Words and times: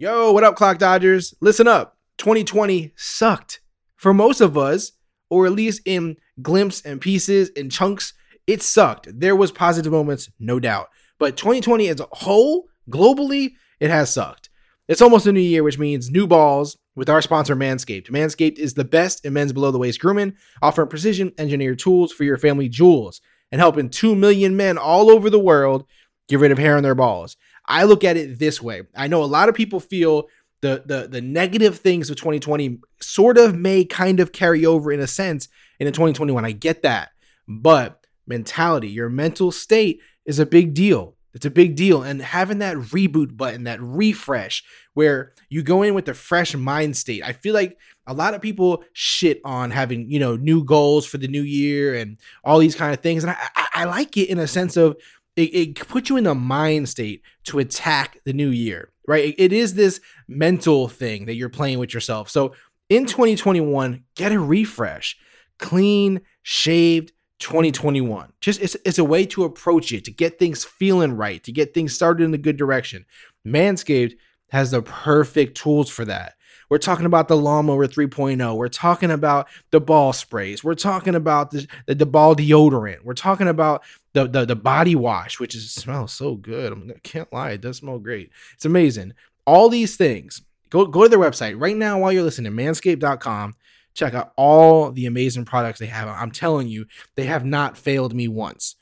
Yo, 0.00 0.30
what 0.30 0.44
up, 0.44 0.54
Clock 0.54 0.78
Dodgers? 0.78 1.34
Listen 1.40 1.66
up. 1.66 1.96
2020 2.18 2.92
sucked 2.94 3.58
for 3.96 4.14
most 4.14 4.40
of 4.40 4.56
us, 4.56 4.92
or 5.28 5.44
at 5.44 5.50
least 5.50 5.82
in 5.86 6.16
glimpses 6.40 6.86
and 6.86 7.00
pieces 7.00 7.50
and 7.56 7.72
chunks. 7.72 8.14
It 8.46 8.62
sucked. 8.62 9.08
There 9.12 9.34
was 9.34 9.50
positive 9.50 9.90
moments, 9.90 10.30
no 10.38 10.60
doubt. 10.60 10.90
But 11.18 11.36
2020 11.36 11.88
as 11.88 11.98
a 11.98 12.06
whole, 12.12 12.68
globally, 12.88 13.54
it 13.80 13.90
has 13.90 14.08
sucked. 14.12 14.50
It's 14.86 15.02
almost 15.02 15.26
a 15.26 15.32
new 15.32 15.40
year, 15.40 15.64
which 15.64 15.80
means 15.80 16.12
new 16.12 16.28
balls 16.28 16.78
with 16.94 17.08
our 17.08 17.20
sponsor 17.20 17.56
Manscaped. 17.56 18.08
Manscaped 18.08 18.56
is 18.56 18.74
the 18.74 18.84
best 18.84 19.24
in 19.24 19.32
men's 19.32 19.52
below 19.52 19.72
the 19.72 19.78
waist 19.78 19.98
grooming, 19.98 20.34
offering 20.62 20.86
precision 20.86 21.32
engineered 21.38 21.80
tools 21.80 22.12
for 22.12 22.22
your 22.22 22.38
family 22.38 22.68
jewels 22.68 23.20
and 23.50 23.60
helping 23.60 23.90
2 23.90 24.14
million 24.14 24.56
men 24.56 24.78
all 24.78 25.10
over 25.10 25.28
the 25.28 25.40
world 25.40 25.84
get 26.28 26.38
rid 26.38 26.52
of 26.52 26.58
hair 26.58 26.76
on 26.76 26.84
their 26.84 26.94
balls. 26.94 27.36
I 27.68 27.84
look 27.84 28.02
at 28.02 28.16
it 28.16 28.38
this 28.38 28.60
way. 28.60 28.82
I 28.96 29.06
know 29.06 29.22
a 29.22 29.26
lot 29.26 29.48
of 29.48 29.54
people 29.54 29.78
feel 29.78 30.28
the 30.60 30.82
the 30.84 31.06
the 31.08 31.20
negative 31.20 31.78
things 31.78 32.10
of 32.10 32.16
2020 32.16 32.80
sort 33.00 33.38
of 33.38 33.54
may 33.54 33.84
kind 33.84 34.18
of 34.18 34.32
carry 34.32 34.66
over 34.66 34.90
in 34.90 35.00
a 35.00 35.06
sense 35.06 35.48
into 35.78 35.92
2021. 35.92 36.44
I 36.44 36.52
get 36.52 36.82
that. 36.82 37.10
But 37.46 38.04
mentality, 38.26 38.88
your 38.88 39.08
mental 39.08 39.52
state 39.52 40.00
is 40.24 40.38
a 40.38 40.46
big 40.46 40.74
deal. 40.74 41.14
It's 41.34 41.46
a 41.46 41.50
big 41.50 41.76
deal. 41.76 42.02
And 42.02 42.20
having 42.20 42.58
that 42.58 42.76
reboot 42.76 43.36
button, 43.36 43.64
that 43.64 43.80
refresh, 43.80 44.64
where 44.94 45.34
you 45.48 45.62
go 45.62 45.82
in 45.82 45.94
with 45.94 46.08
a 46.08 46.14
fresh 46.14 46.54
mind 46.54 46.96
state. 46.96 47.22
I 47.22 47.32
feel 47.32 47.54
like 47.54 47.78
a 48.06 48.14
lot 48.14 48.34
of 48.34 48.42
people 48.42 48.82
shit 48.92 49.40
on 49.44 49.70
having, 49.70 50.10
you 50.10 50.18
know, 50.18 50.36
new 50.36 50.64
goals 50.64 51.06
for 51.06 51.18
the 51.18 51.28
new 51.28 51.42
year 51.42 51.94
and 51.94 52.16
all 52.42 52.58
these 52.58 52.74
kind 52.74 52.92
of 52.92 53.00
things. 53.00 53.22
And 53.22 53.30
I, 53.30 53.36
I, 53.54 53.68
I 53.74 53.84
like 53.84 54.16
it 54.16 54.30
in 54.30 54.38
a 54.38 54.46
sense 54.46 54.76
of 54.76 54.96
it, 55.38 55.54
it 55.54 55.88
puts 55.88 56.10
you 56.10 56.16
in 56.16 56.24
the 56.24 56.34
mind 56.34 56.88
state 56.88 57.22
to 57.44 57.58
attack 57.58 58.18
the 58.24 58.32
new 58.32 58.48
year, 58.48 58.90
right? 59.06 59.24
It, 59.24 59.34
it 59.38 59.52
is 59.52 59.74
this 59.74 60.00
mental 60.26 60.88
thing 60.88 61.26
that 61.26 61.34
you're 61.34 61.48
playing 61.48 61.78
with 61.78 61.94
yourself. 61.94 62.28
So 62.28 62.54
in 62.88 63.06
2021, 63.06 64.04
get 64.16 64.32
a 64.32 64.40
refresh, 64.40 65.16
clean, 65.58 66.20
shaved, 66.42 67.12
2021. 67.38 68.32
Just 68.40 68.60
it's, 68.60 68.76
it's 68.84 68.98
a 68.98 69.04
way 69.04 69.24
to 69.26 69.44
approach 69.44 69.92
it, 69.92 70.04
to 70.04 70.10
get 70.10 70.38
things 70.38 70.64
feeling 70.64 71.12
right, 71.12 71.42
to 71.44 71.52
get 71.52 71.72
things 71.72 71.94
started 71.94 72.24
in 72.24 72.34
a 72.34 72.38
good 72.38 72.56
direction. 72.56 73.04
Manscaped 73.46 74.14
has 74.50 74.70
the 74.70 74.82
perfect 74.82 75.56
tools 75.56 75.88
for 75.88 76.04
that. 76.04 76.34
We're 76.70 76.78
talking 76.78 77.06
about 77.06 77.28
the 77.28 77.36
lawnmower 77.36 77.86
3.0. 77.86 78.56
We're 78.56 78.68
talking 78.68 79.10
about 79.10 79.48
the 79.70 79.80
ball 79.80 80.12
sprays. 80.12 80.62
We're 80.62 80.74
talking 80.74 81.14
about 81.14 81.50
the, 81.50 81.66
the, 81.86 81.94
the 81.94 82.06
ball 82.06 82.34
deodorant. 82.34 83.04
We're 83.04 83.14
talking 83.14 83.48
about 83.48 83.82
the, 84.24 84.28
the, 84.28 84.46
the 84.46 84.56
body 84.56 84.94
wash, 84.94 85.38
which 85.38 85.54
is 85.54 85.70
smells 85.70 86.12
so 86.12 86.34
good. 86.34 86.92
I 86.94 86.98
can't 87.02 87.32
lie, 87.32 87.52
it 87.52 87.60
does 87.60 87.78
smell 87.78 87.98
great. 87.98 88.30
It's 88.54 88.64
amazing. 88.64 89.14
All 89.46 89.68
these 89.68 89.96
things. 89.96 90.42
Go 90.70 90.86
go 90.86 91.04
to 91.04 91.08
their 91.08 91.18
website 91.18 91.58
right 91.58 91.76
now 91.76 92.00
while 92.00 92.12
you're 92.12 92.22
listening, 92.22 92.52
manscaped.com. 92.52 93.54
Check 93.94 94.14
out 94.14 94.32
all 94.36 94.92
the 94.92 95.06
amazing 95.06 95.44
products 95.44 95.78
they 95.78 95.86
have. 95.86 96.08
I'm 96.08 96.30
telling 96.30 96.68
you, 96.68 96.86
they 97.14 97.24
have 97.24 97.44
not 97.44 97.76
failed 97.78 98.14
me 98.14 98.28
once. 98.28 98.76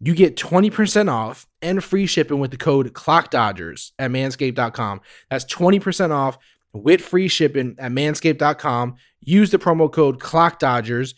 You 0.00 0.14
get 0.14 0.36
20% 0.36 1.08
off 1.08 1.46
and 1.62 1.82
free 1.82 2.06
shipping 2.06 2.40
with 2.40 2.50
the 2.50 2.56
code 2.56 2.92
ClockDodgers 2.92 3.92
at 3.98 4.10
manscaped.com. 4.10 5.00
That's 5.30 5.46
20% 5.46 6.10
off 6.10 6.36
with 6.72 7.00
free 7.00 7.28
shipping 7.28 7.76
at 7.78 7.92
manscaped.com. 7.92 8.96
Use 9.20 9.50
the 9.50 9.58
promo 9.58 9.90
code 9.90 10.18
ClockDodgers. 10.20 11.14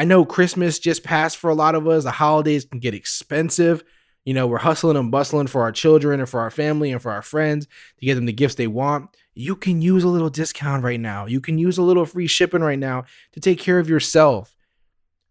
I 0.00 0.04
know 0.04 0.24
Christmas 0.24 0.78
just 0.78 1.04
passed 1.04 1.36
for 1.36 1.50
a 1.50 1.54
lot 1.54 1.74
of 1.74 1.86
us. 1.86 2.04
The 2.04 2.10
holidays 2.10 2.64
can 2.64 2.80
get 2.80 2.94
expensive. 2.94 3.84
You 4.24 4.32
know, 4.32 4.46
we're 4.46 4.56
hustling 4.56 4.96
and 4.96 5.10
bustling 5.10 5.46
for 5.46 5.60
our 5.60 5.72
children 5.72 6.20
and 6.20 6.28
for 6.28 6.40
our 6.40 6.50
family 6.50 6.90
and 6.90 7.02
for 7.02 7.12
our 7.12 7.20
friends 7.20 7.66
to 7.98 8.06
get 8.06 8.14
them 8.14 8.24
the 8.24 8.32
gifts 8.32 8.54
they 8.54 8.66
want. 8.66 9.14
You 9.34 9.54
can 9.54 9.82
use 9.82 10.02
a 10.02 10.08
little 10.08 10.30
discount 10.30 10.84
right 10.84 10.98
now. 10.98 11.26
You 11.26 11.42
can 11.42 11.58
use 11.58 11.76
a 11.76 11.82
little 11.82 12.06
free 12.06 12.28
shipping 12.28 12.62
right 12.62 12.78
now 12.78 13.04
to 13.32 13.40
take 13.40 13.58
care 13.58 13.78
of 13.78 13.90
yourself. 13.90 14.56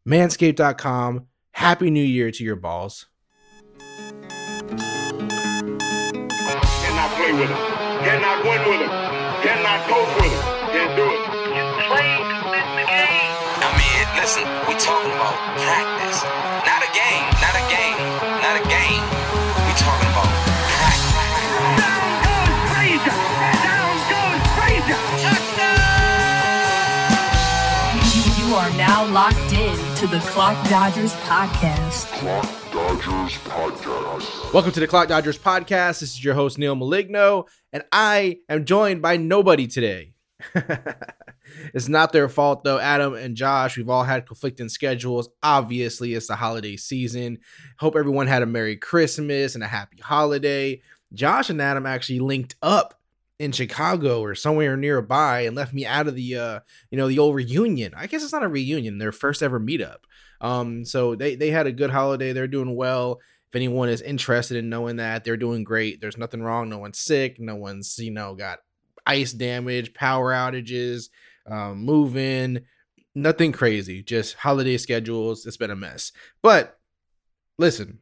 Manscaped.com. 0.07 1.25
Happy 1.53 1.89
New 1.89 2.03
Year 2.03 2.29
to 2.29 2.43
your 2.43 2.55
balls. 2.55 3.07
Cannot 3.79 4.77
play 7.17 7.33
with 7.33 7.49
him. 7.49 7.57
Cannot 7.57 8.43
win 8.43 8.69
with 8.69 8.81
him. 8.81 8.89
Cannot 9.41 9.87
with 10.15 10.31
him. 10.31 10.41
Can't 10.71 10.95
do 10.95 11.09
it. 11.09 11.28
Listen, 14.29 14.45
we 14.67 14.75
talking 14.77 15.09
about 15.09 15.33
practice. 15.57 16.21
Not 16.61 16.85
a 16.85 16.89
game, 16.93 17.25
not 17.41 17.55
a 17.57 17.65
game, 17.65 17.97
not 18.45 18.61
a 18.61 18.65
game. 18.69 19.01
We 19.65 19.73
talking 19.73 20.05
about 20.13 20.29
practice. 20.77 21.17
Down 21.81 22.05
goes 22.29 22.53
Frazier. 22.69 23.17
Down 23.65 23.95
goes 24.13 24.41
Frazier. 24.53 25.01
You, 28.13 28.21
you 28.37 28.53
are 28.53 28.69
now 28.77 29.09
locked 29.11 29.51
in 29.51 29.75
to 29.95 30.05
the 30.05 30.19
Clock 30.29 30.57
Dodgers 30.69 31.13
podcast. 31.25 32.05
Clock 32.19 32.71
Dodgers 32.71 33.33
Podcast. 33.39 34.53
Welcome 34.53 34.71
to 34.73 34.79
the 34.79 34.87
Clock 34.87 35.07
Dodgers 35.07 35.39
podcast. 35.39 36.01
This 36.01 36.11
is 36.11 36.23
your 36.23 36.35
host, 36.35 36.59
Neil 36.59 36.75
Maligno, 36.75 37.47
and 37.73 37.81
I 37.91 38.41
am 38.47 38.65
joined 38.65 39.01
by 39.01 39.17
nobody 39.17 39.65
today. 39.65 40.13
it's 41.73 41.87
not 41.87 42.11
their 42.11 42.29
fault, 42.29 42.63
though. 42.63 42.79
Adam 42.79 43.13
and 43.13 43.35
Josh, 43.35 43.77
we've 43.77 43.89
all 43.89 44.03
had 44.03 44.25
conflicting 44.27 44.69
schedules. 44.69 45.29
Obviously, 45.43 46.13
it's 46.13 46.27
the 46.27 46.35
holiday 46.35 46.77
season. 46.77 47.39
Hope 47.77 47.95
everyone 47.95 48.27
had 48.27 48.41
a 48.41 48.45
Merry 48.45 48.75
Christmas 48.75 49.55
and 49.55 49.63
a 49.63 49.67
happy 49.67 49.97
holiday. 50.01 50.81
Josh 51.13 51.49
and 51.49 51.61
Adam 51.61 51.85
actually 51.85 52.19
linked 52.19 52.55
up 52.61 52.99
in 53.39 53.51
Chicago 53.53 54.21
or 54.21 54.35
somewhere 54.35 54.75
nearby 54.75 55.41
and 55.41 55.55
left 55.55 55.73
me 55.73 55.85
out 55.85 56.07
of 56.07 56.15
the 56.15 56.35
uh 56.35 56.59
you 56.91 56.97
know 56.97 57.07
the 57.07 57.19
old 57.19 57.35
reunion. 57.35 57.93
I 57.95 58.05
guess 58.07 58.21
it's 58.21 58.33
not 58.33 58.43
a 58.43 58.49
reunion, 58.49 58.97
their 58.97 59.13
first 59.13 59.41
ever 59.41 59.59
meetup. 59.59 59.99
Um 60.41 60.83
so 60.85 61.15
they 61.15 61.35
they 61.35 61.49
had 61.49 61.65
a 61.65 61.71
good 61.71 61.89
holiday. 61.89 62.33
They're 62.33 62.47
doing 62.47 62.75
well. 62.75 63.19
If 63.49 63.55
anyone 63.55 63.89
is 63.89 64.01
interested 64.01 64.57
in 64.57 64.69
knowing 64.69 64.97
that, 64.97 65.23
they're 65.23 65.37
doing 65.37 65.63
great. 65.63 66.01
There's 66.01 66.17
nothing 66.17 66.43
wrong. 66.43 66.69
No 66.69 66.77
one's 66.77 66.99
sick. 66.99 67.39
No 67.39 67.55
one's, 67.55 67.97
you 67.97 68.11
know, 68.11 68.35
got 68.35 68.59
ice 69.07 69.33
damage, 69.33 69.93
power 69.95 70.31
outages, 70.31 71.09
um, 71.49 71.79
moving, 71.83 72.61
nothing 73.15 73.51
crazy. 73.51 74.03
Just 74.03 74.35
holiday 74.35 74.77
schedules. 74.77 75.45
It's 75.45 75.57
been 75.57 75.71
a 75.71 75.75
mess. 75.75 76.11
But 76.41 76.77
listen, 77.57 77.99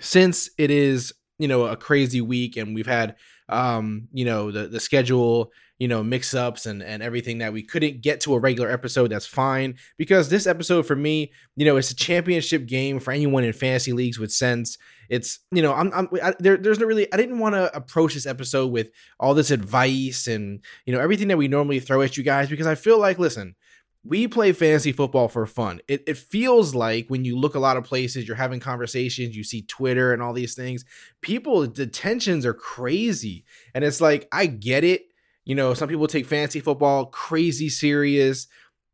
since 0.00 0.50
it 0.58 0.70
is, 0.70 1.12
you 1.38 1.48
know, 1.48 1.66
a 1.66 1.76
crazy 1.76 2.20
week 2.20 2.56
and 2.56 2.74
we've 2.74 2.86
had 2.86 3.16
um, 3.52 4.08
you 4.12 4.24
know, 4.24 4.50
the 4.50 4.66
the 4.66 4.80
schedule, 4.80 5.52
you 5.82 5.88
know, 5.88 6.00
mix 6.00 6.32
ups 6.32 6.64
and 6.64 6.80
and 6.80 7.02
everything 7.02 7.38
that 7.38 7.52
we 7.52 7.60
couldn't 7.60 8.02
get 8.02 8.20
to 8.20 8.34
a 8.34 8.38
regular 8.38 8.70
episode, 8.70 9.08
that's 9.08 9.26
fine. 9.26 9.74
Because 9.98 10.28
this 10.28 10.46
episode 10.46 10.86
for 10.86 10.94
me, 10.94 11.32
you 11.56 11.64
know, 11.64 11.76
it's 11.76 11.90
a 11.90 11.96
championship 11.96 12.66
game 12.66 13.00
for 13.00 13.10
anyone 13.10 13.42
in 13.42 13.52
fantasy 13.52 13.92
leagues 13.92 14.16
with 14.16 14.30
sense. 14.30 14.78
It's 15.08 15.40
you 15.50 15.60
know, 15.60 15.74
I'm, 15.74 15.92
I'm 15.92 16.08
I, 16.22 16.34
there. 16.38 16.56
There's 16.56 16.78
no 16.78 16.86
really. 16.86 17.12
I 17.12 17.16
didn't 17.16 17.40
want 17.40 17.56
to 17.56 17.74
approach 17.74 18.14
this 18.14 18.26
episode 18.26 18.68
with 18.68 18.92
all 19.18 19.34
this 19.34 19.50
advice 19.50 20.28
and 20.28 20.60
you 20.86 20.94
know 20.94 21.00
everything 21.00 21.26
that 21.26 21.36
we 21.36 21.48
normally 21.48 21.80
throw 21.80 22.00
at 22.02 22.16
you 22.16 22.22
guys 22.22 22.48
because 22.48 22.68
I 22.68 22.76
feel 22.76 23.00
like, 23.00 23.18
listen, 23.18 23.56
we 24.04 24.28
play 24.28 24.52
fantasy 24.52 24.92
football 24.92 25.26
for 25.26 25.44
fun. 25.46 25.80
It, 25.88 26.04
it 26.06 26.16
feels 26.16 26.76
like 26.76 27.08
when 27.08 27.24
you 27.24 27.36
look 27.36 27.56
a 27.56 27.60
lot 27.60 27.76
of 27.76 27.82
places, 27.82 28.28
you're 28.28 28.36
having 28.36 28.60
conversations, 28.60 29.36
you 29.36 29.42
see 29.42 29.62
Twitter 29.62 30.12
and 30.12 30.22
all 30.22 30.32
these 30.32 30.54
things, 30.54 30.84
people, 31.22 31.66
the 31.66 31.88
tensions 31.88 32.46
are 32.46 32.54
crazy. 32.54 33.44
And 33.74 33.82
it's 33.82 34.00
like, 34.00 34.28
I 34.30 34.46
get 34.46 34.84
it. 34.84 35.06
You 35.44 35.54
know, 35.54 35.74
some 35.74 35.88
people 35.88 36.06
take 36.06 36.26
fantasy 36.26 36.60
football 36.60 37.06
crazy 37.06 37.68
serious, 37.68 38.46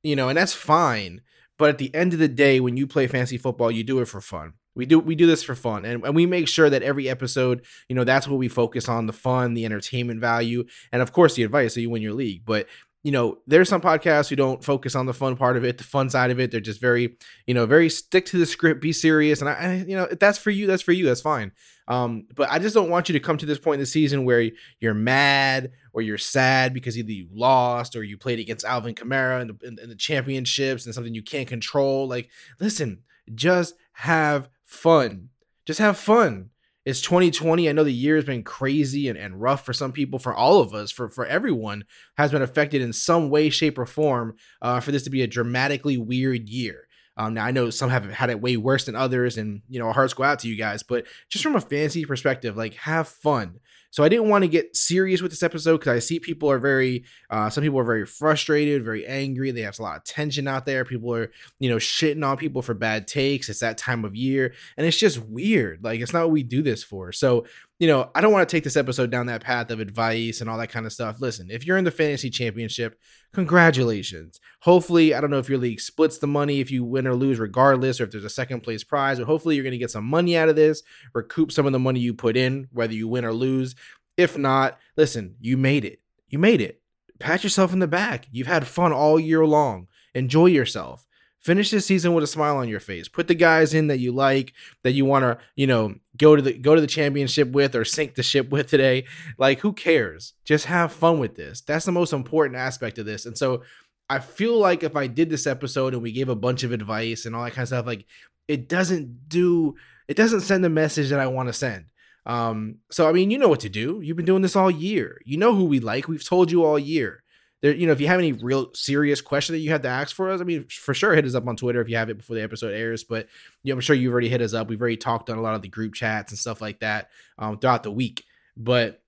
you 0.03 0.17
know, 0.17 0.29
and 0.29 0.39
that's 0.39 0.55
fine. 0.55 1.21
But 1.59 1.71
at 1.71 1.79
the 1.79 1.95
end 1.95 2.13
of 2.13 2.19
the 2.19 2.29
day, 2.29 2.61
when 2.61 2.77
you 2.77 2.87
play 2.87 3.07
fantasy 3.07 3.37
football, 3.37 3.71
you 3.71 3.85
do 3.85 4.01
it 4.01 4.07
for 4.07 4.21
fun. 4.21 4.55
We 4.75 4.87
do 4.87 5.01
we 5.01 5.17
do 5.17 5.27
this 5.27 5.43
for 5.43 5.57
fun, 5.57 5.85
and, 5.85 6.05
and 6.05 6.15
we 6.15 6.25
make 6.25 6.47
sure 6.47 6.71
that 6.71 6.85
every 6.85 7.09
episode, 7.09 7.65
you 7.89 7.97
know, 7.97 8.05
that's 8.05 8.29
what 8.29 8.39
we 8.39 8.47
focus 8.47 8.89
on: 8.89 9.07
the 9.07 9.13
fun, 9.13 9.55
the 9.55 9.65
entertainment 9.65 10.21
value, 10.21 10.65
and 10.93 11.03
of 11.03 11.13
course 11.13 11.35
the 11.35 11.43
advice 11.43 11.75
so 11.75 11.81
you 11.81 11.91
win 11.91 12.01
your 12.01 12.13
league. 12.15 12.45
But 12.47 12.69
you 13.05 13.13
know, 13.13 13.39
there's 13.47 13.69
some 13.69 13.81
podcasts 13.81 14.29
who 14.29 14.37
don't 14.37 14.63
focus 14.63 14.95
on 14.95 15.07
the 15.07 15.15
fun 15.15 15.37
part 15.37 15.57
of 15.57 15.65
it, 15.65 15.79
the 15.79 15.85
fun 15.85 16.11
side 16.11 16.31
of 16.31 16.41
it. 16.41 16.51
They're 16.51 16.61
just 16.61 16.81
very, 16.81 17.17
you 17.47 17.55
know, 17.55 17.65
very 17.65 17.89
stick 17.89 18.27
to 18.27 18.39
the 18.39 18.47
script, 18.47 18.83
be 18.83 18.93
serious. 18.93 19.41
And 19.41 19.49
I, 19.49 19.53
I 19.53 19.75
you 19.77 19.97
know, 19.97 20.09
that's 20.19 20.39
for 20.39 20.51
you, 20.51 20.67
that's 20.67 20.83
for 20.83 20.93
you. 20.93 21.07
That's 21.07 21.21
fine. 21.21 21.53
Um, 21.87 22.27
but 22.35 22.51
I 22.51 22.59
just 22.59 22.75
don't 22.75 22.91
want 22.91 23.09
you 23.09 23.13
to 23.15 23.21
come 23.21 23.39
to 23.39 23.47
this 23.47 23.59
point 23.59 23.77
in 23.77 23.81
the 23.81 23.87
season 23.87 24.25
where 24.25 24.51
you're 24.81 24.95
mad 24.95 25.71
or 25.99 26.03
you're 26.03 26.17
sad 26.17 26.73
because 26.73 26.97
either 26.97 27.11
you 27.11 27.27
lost 27.33 27.97
or 27.97 28.05
you 28.05 28.17
played 28.17 28.39
against 28.39 28.65
Alvin 28.65 28.95
Kamara 28.95 29.43
in 29.43 29.49
the, 29.49 29.67
in, 29.67 29.79
in 29.83 29.89
the 29.89 29.97
championships 29.97 30.87
and 30.87 30.95
something 30.95 31.13
you 31.13 31.25
can't 31.25 31.49
control. 31.49 32.07
Like, 32.07 32.31
listen, 32.61 33.03
just 33.35 33.75
have 33.95 34.49
fun. 34.65 35.31
Just 35.67 35.81
have 35.81 35.99
fun. 35.99 36.51
It's 36.85 37.01
2020. 37.01 37.69
I 37.69 37.73
know 37.73 37.83
the 37.83 37.93
year 37.93 38.15
has 38.15 38.25
been 38.25 38.45
crazy 38.45 39.09
and, 39.09 39.19
and 39.19 39.43
rough 39.43 39.67
for 39.67 39.73
some 39.73 39.91
people, 39.91 40.21
for 40.21 40.33
all 40.33 40.61
of 40.61 40.73
us, 40.73 40.93
for, 40.93 41.09
for 41.11 41.27
everyone 41.27 41.85
has 42.17 42.31
been 42.31 42.43
affected 42.43 42.81
in 42.81 42.93
some 42.93 43.29
way, 43.29 43.51
shape, 43.51 43.77
or 43.77 43.85
form 43.85 44.37
uh, 44.63 44.79
for 44.79 44.93
this 44.93 45.03
to 45.03 45.11
be 45.11 45.23
a 45.23 45.27
dramatically 45.27 45.99
weird 45.99 46.49
year. 46.49 46.87
Um, 47.17 47.35
now 47.35 47.45
I 47.45 47.51
know 47.51 47.71
some 47.71 47.91
have 47.91 48.09
had 48.09 48.31
it 48.31 48.41
way 48.41 48.57
worse 48.57 48.85
than 48.85 48.95
others, 48.95 49.37
and 49.37 49.63
you 49.69 49.81
know 49.81 49.89
our 49.89 49.93
hearts 49.93 50.15
go 50.15 50.23
out 50.23 50.39
to 50.41 50.49
you 50.49 50.55
guys. 50.55 50.85
But 50.85 51.05
just 51.29 51.43
from 51.43 51.57
a 51.57 51.61
fantasy 51.61 52.05
perspective, 52.05 52.57
like 52.57 52.75
have 52.75 53.09
fun, 53.09 53.59
So 53.91 54.05
I 54.05 54.09
didn't 54.09 54.29
want 54.29 54.43
to 54.43 54.49
get 54.49 54.77
serious 54.77 55.23
with 55.23 55.31
this 55.31 55.43
episode 55.43 55.79
because 55.79 55.97
I 55.97 55.99
see 55.99 56.21
people 56.21 56.51
are 56.51 56.59
very, 56.59 57.05
uh, 57.31 57.49
some 57.49 57.63
people 57.65 57.79
are 57.79 57.85
very 57.85 58.05
frustrated, 58.05 58.85
very 58.85 59.07
angry. 59.07 59.51
They 59.51 59.63
have 59.63 59.79
a 59.79 59.83
lot 59.83 59.97
of 59.97 60.05
tension 60.05 60.47
out 60.47 60.67
there. 60.67 60.85
People 60.85 61.15
are, 61.15 61.31
you 61.59 61.71
know, 61.71 61.77
shitting 61.77 62.25
on 62.25 62.37
people 62.37 62.61
for 62.61 62.75
bad 62.75 63.09
takes. 63.09 63.49
It's 63.49 63.61
that 63.61 63.79
time 63.79 64.05
of 64.05 64.15
year, 64.15 64.53
and 64.77 64.87
it's 64.87 64.99
just 64.99 65.19
weird. 65.19 65.83
Like 65.83 66.01
it's 66.01 66.13
not 66.13 66.25
what 66.25 66.33
we 66.33 66.43
do 66.43 66.63
this 66.63 66.85
for. 66.85 67.13
So 67.13 67.47
you 67.79 67.87
know, 67.87 68.11
I 68.15 68.21
don't 68.21 68.33
want 68.33 68.49
to 68.49 68.57
take 68.57 68.65
this 68.65 68.77
episode 68.77 69.11
down 69.11 69.27
that 69.27 69.45
path 69.45 69.71
of 69.71 69.79
advice 69.79 70.41
and 70.41 70.51
all 70.51 70.59
that 70.59 70.71
kind 70.71 70.85
of 70.85 70.93
stuff. 70.93 71.21
Listen, 71.21 71.49
if 71.49 71.65
you're 71.65 71.79
in 71.79 71.85
the 71.85 71.93
fantasy 71.93 72.29
championship, 72.29 72.99
congratulations. 73.33 74.41
Hopefully, 74.63 75.15
I 75.15 75.21
don't 75.21 75.31
know 75.31 75.39
if 75.39 75.49
your 75.49 75.59
league 75.59 75.81
splits 75.81 76.19
the 76.19 76.27
money 76.27 76.59
if 76.61 76.73
you 76.73 76.83
win 76.83 77.07
or 77.07 77.15
lose, 77.15 77.39
regardless, 77.39 78.01
or 78.01 78.05
if 78.05 78.11
there's 78.11 78.25
a 78.25 78.31
second 78.31 78.63
place 78.63 78.83
prize, 78.83 79.19
but 79.19 79.27
hopefully 79.27 79.55
you're 79.55 79.63
going 79.63 79.73
to 79.73 79.79
get 79.79 79.93
some 79.93 80.05
money 80.05 80.37
out 80.37 80.49
of 80.49 80.57
this, 80.57 80.83
recoup 81.15 81.53
some 81.53 81.67
of 81.67 81.73
the 81.73 81.79
money 81.79 82.01
you 82.01 82.15
put 82.15 82.37
in, 82.37 82.67
whether 82.73 82.95
you 82.95 83.07
win 83.07 83.25
or 83.25 83.33
lose. 83.33 83.77
If 84.17 84.37
not, 84.37 84.77
listen, 84.97 85.37
you 85.41 85.57
made 85.57 85.85
it. 85.85 86.01
You 86.29 86.41
made 86.41 86.61
it. 86.61 86.83
Pat 87.21 87.45
yourself 87.45 87.73
in 87.73 87.79
the 87.79 87.87
back. 87.87 88.27
You've 88.33 88.49
had 88.49 88.67
fun 88.67 88.93
all 88.93 89.21
year 89.21 89.47
long. 89.47 89.87
Enjoy 90.15 90.47
yourself. 90.47 91.07
Finish 91.41 91.71
this 91.71 91.87
season 91.87 92.15
with 92.15 92.25
a 92.25 92.29
smile 92.29 92.57
on 92.57 92.69
your 92.69 92.81
face. 92.81 93.09
Put 93.09 93.29
the 93.29 93.35
guys 93.35 93.73
in 93.73 93.87
that 93.87 93.99
you 93.99 94.11
like, 94.13 94.53
that 94.83 94.93
you 94.93 95.05
want 95.05 95.23
to, 95.23 95.39
you 95.55 95.67
know, 95.67 95.95
go 96.17 96.35
to 96.35 96.43
the 96.43 96.53
go 96.53 96.75
to 96.75 96.81
the 96.81 96.87
championship 96.87 97.53
with 97.53 97.77
or 97.77 97.85
sink 97.85 98.17
the 98.17 98.23
ship 98.23 98.51
with 98.51 98.69
today. 98.69 99.05
Like, 99.39 99.61
who 99.61 99.73
cares? 99.73 100.35
Just 100.45 100.67
have 100.67 100.93
fun 100.93 101.21
with 101.21 101.37
this. 101.37 101.61
That's 101.61 101.85
the 101.85 101.93
most 101.93 102.13
important 102.13 102.57
aspect 102.57 102.99
of 102.99 103.07
this. 103.07 103.25
And 103.25 103.39
so, 103.39 103.63
I 104.11 104.19
feel 104.21 104.59
like 104.59 104.83
if 104.83 104.97
I 104.97 105.07
did 105.07 105.31
this 105.31 105.47
episode 105.47 105.93
and 105.93 106.03
we 106.03 106.13
gave 106.13 106.29
a 106.29 106.35
bunch 106.35 106.65
of 106.65 106.73
advice 106.73 107.25
and 107.27 107.37
all 107.37 107.45
that 107.45 107.53
kind 107.53 107.63
of 107.63 107.69
stuff, 107.69 107.87
like 107.87 108.07
it 108.49 108.69
doesn't 108.69 109.29
do, 109.29 109.77
it 110.09 110.17
doesn't 110.17 110.41
send 110.41 110.65
the 110.65 110.71
message 110.71 111.11
that 111.11 111.21
I 111.21 111.27
want 111.27 111.49
to 111.49 111.53
send. 111.53 111.87
Um, 112.27 112.77
so 112.91 113.09
I 113.09 113.13
mean, 113.13 113.31
you 113.31 113.39
know 113.39 113.49
what 113.49 113.61
to 113.61 113.69
do. 113.69 114.01
You've 114.03 114.17
been 114.17 114.27
doing 114.27 114.43
this 114.43 114.57
all 114.57 114.71
year. 114.71 115.21
You 115.25 115.37
know 115.37 115.55
who 115.55 115.65
we 115.65 115.79
like. 115.79 116.09
We've 116.09 116.27
told 116.27 116.51
you 116.51 116.65
all 116.65 116.79
year 116.79 117.23
there, 117.61 117.75
you 117.75 117.87
know, 117.87 117.93
if 117.93 118.01
you 118.01 118.07
have 118.07 118.21
any 118.21 118.33
real 118.33 118.71
serious 118.75 119.21
question 119.21 119.55
that 119.55 119.61
you 119.61 119.71
had 119.71 119.83
to 119.83 119.89
ask 119.89 120.15
for 120.15 120.31
us, 120.31 120.41
I 120.41 120.45
mean, 120.45 120.67
for 120.69 120.95
sure, 120.95 121.15
hit 121.15 121.25
us 121.25 121.35
up 121.35 121.47
on 121.47 121.57
Twitter 121.57 121.81
if 121.81 121.89
you 121.89 121.97
have 121.97 122.09
it 122.09 122.19
before 122.19 122.37
the 122.37 122.43
episode 122.43 122.73
airs. 122.73 123.05
But 123.05 123.29
you 123.63 123.73
know, 123.73 123.77
I'm 123.77 123.81
sure 123.81 123.97
you've 123.97 124.13
already 124.13 124.29
hit 124.29 124.41
us 124.41 124.55
up. 124.55 124.69
We've 124.69 124.81
already 124.81 124.97
talked 124.97 125.29
on 125.29 125.39
a 125.39 125.43
lot 125.43 125.55
of 125.55 125.63
the 125.63 125.69
group 125.69 125.95
chats 125.95 126.31
and 126.31 126.39
stuff 126.39 126.61
like 126.61 126.81
that 126.81 127.11
um, 127.39 127.59
throughout 127.59 127.83
the 127.83 127.91
week. 127.91 128.25
But 128.57 129.03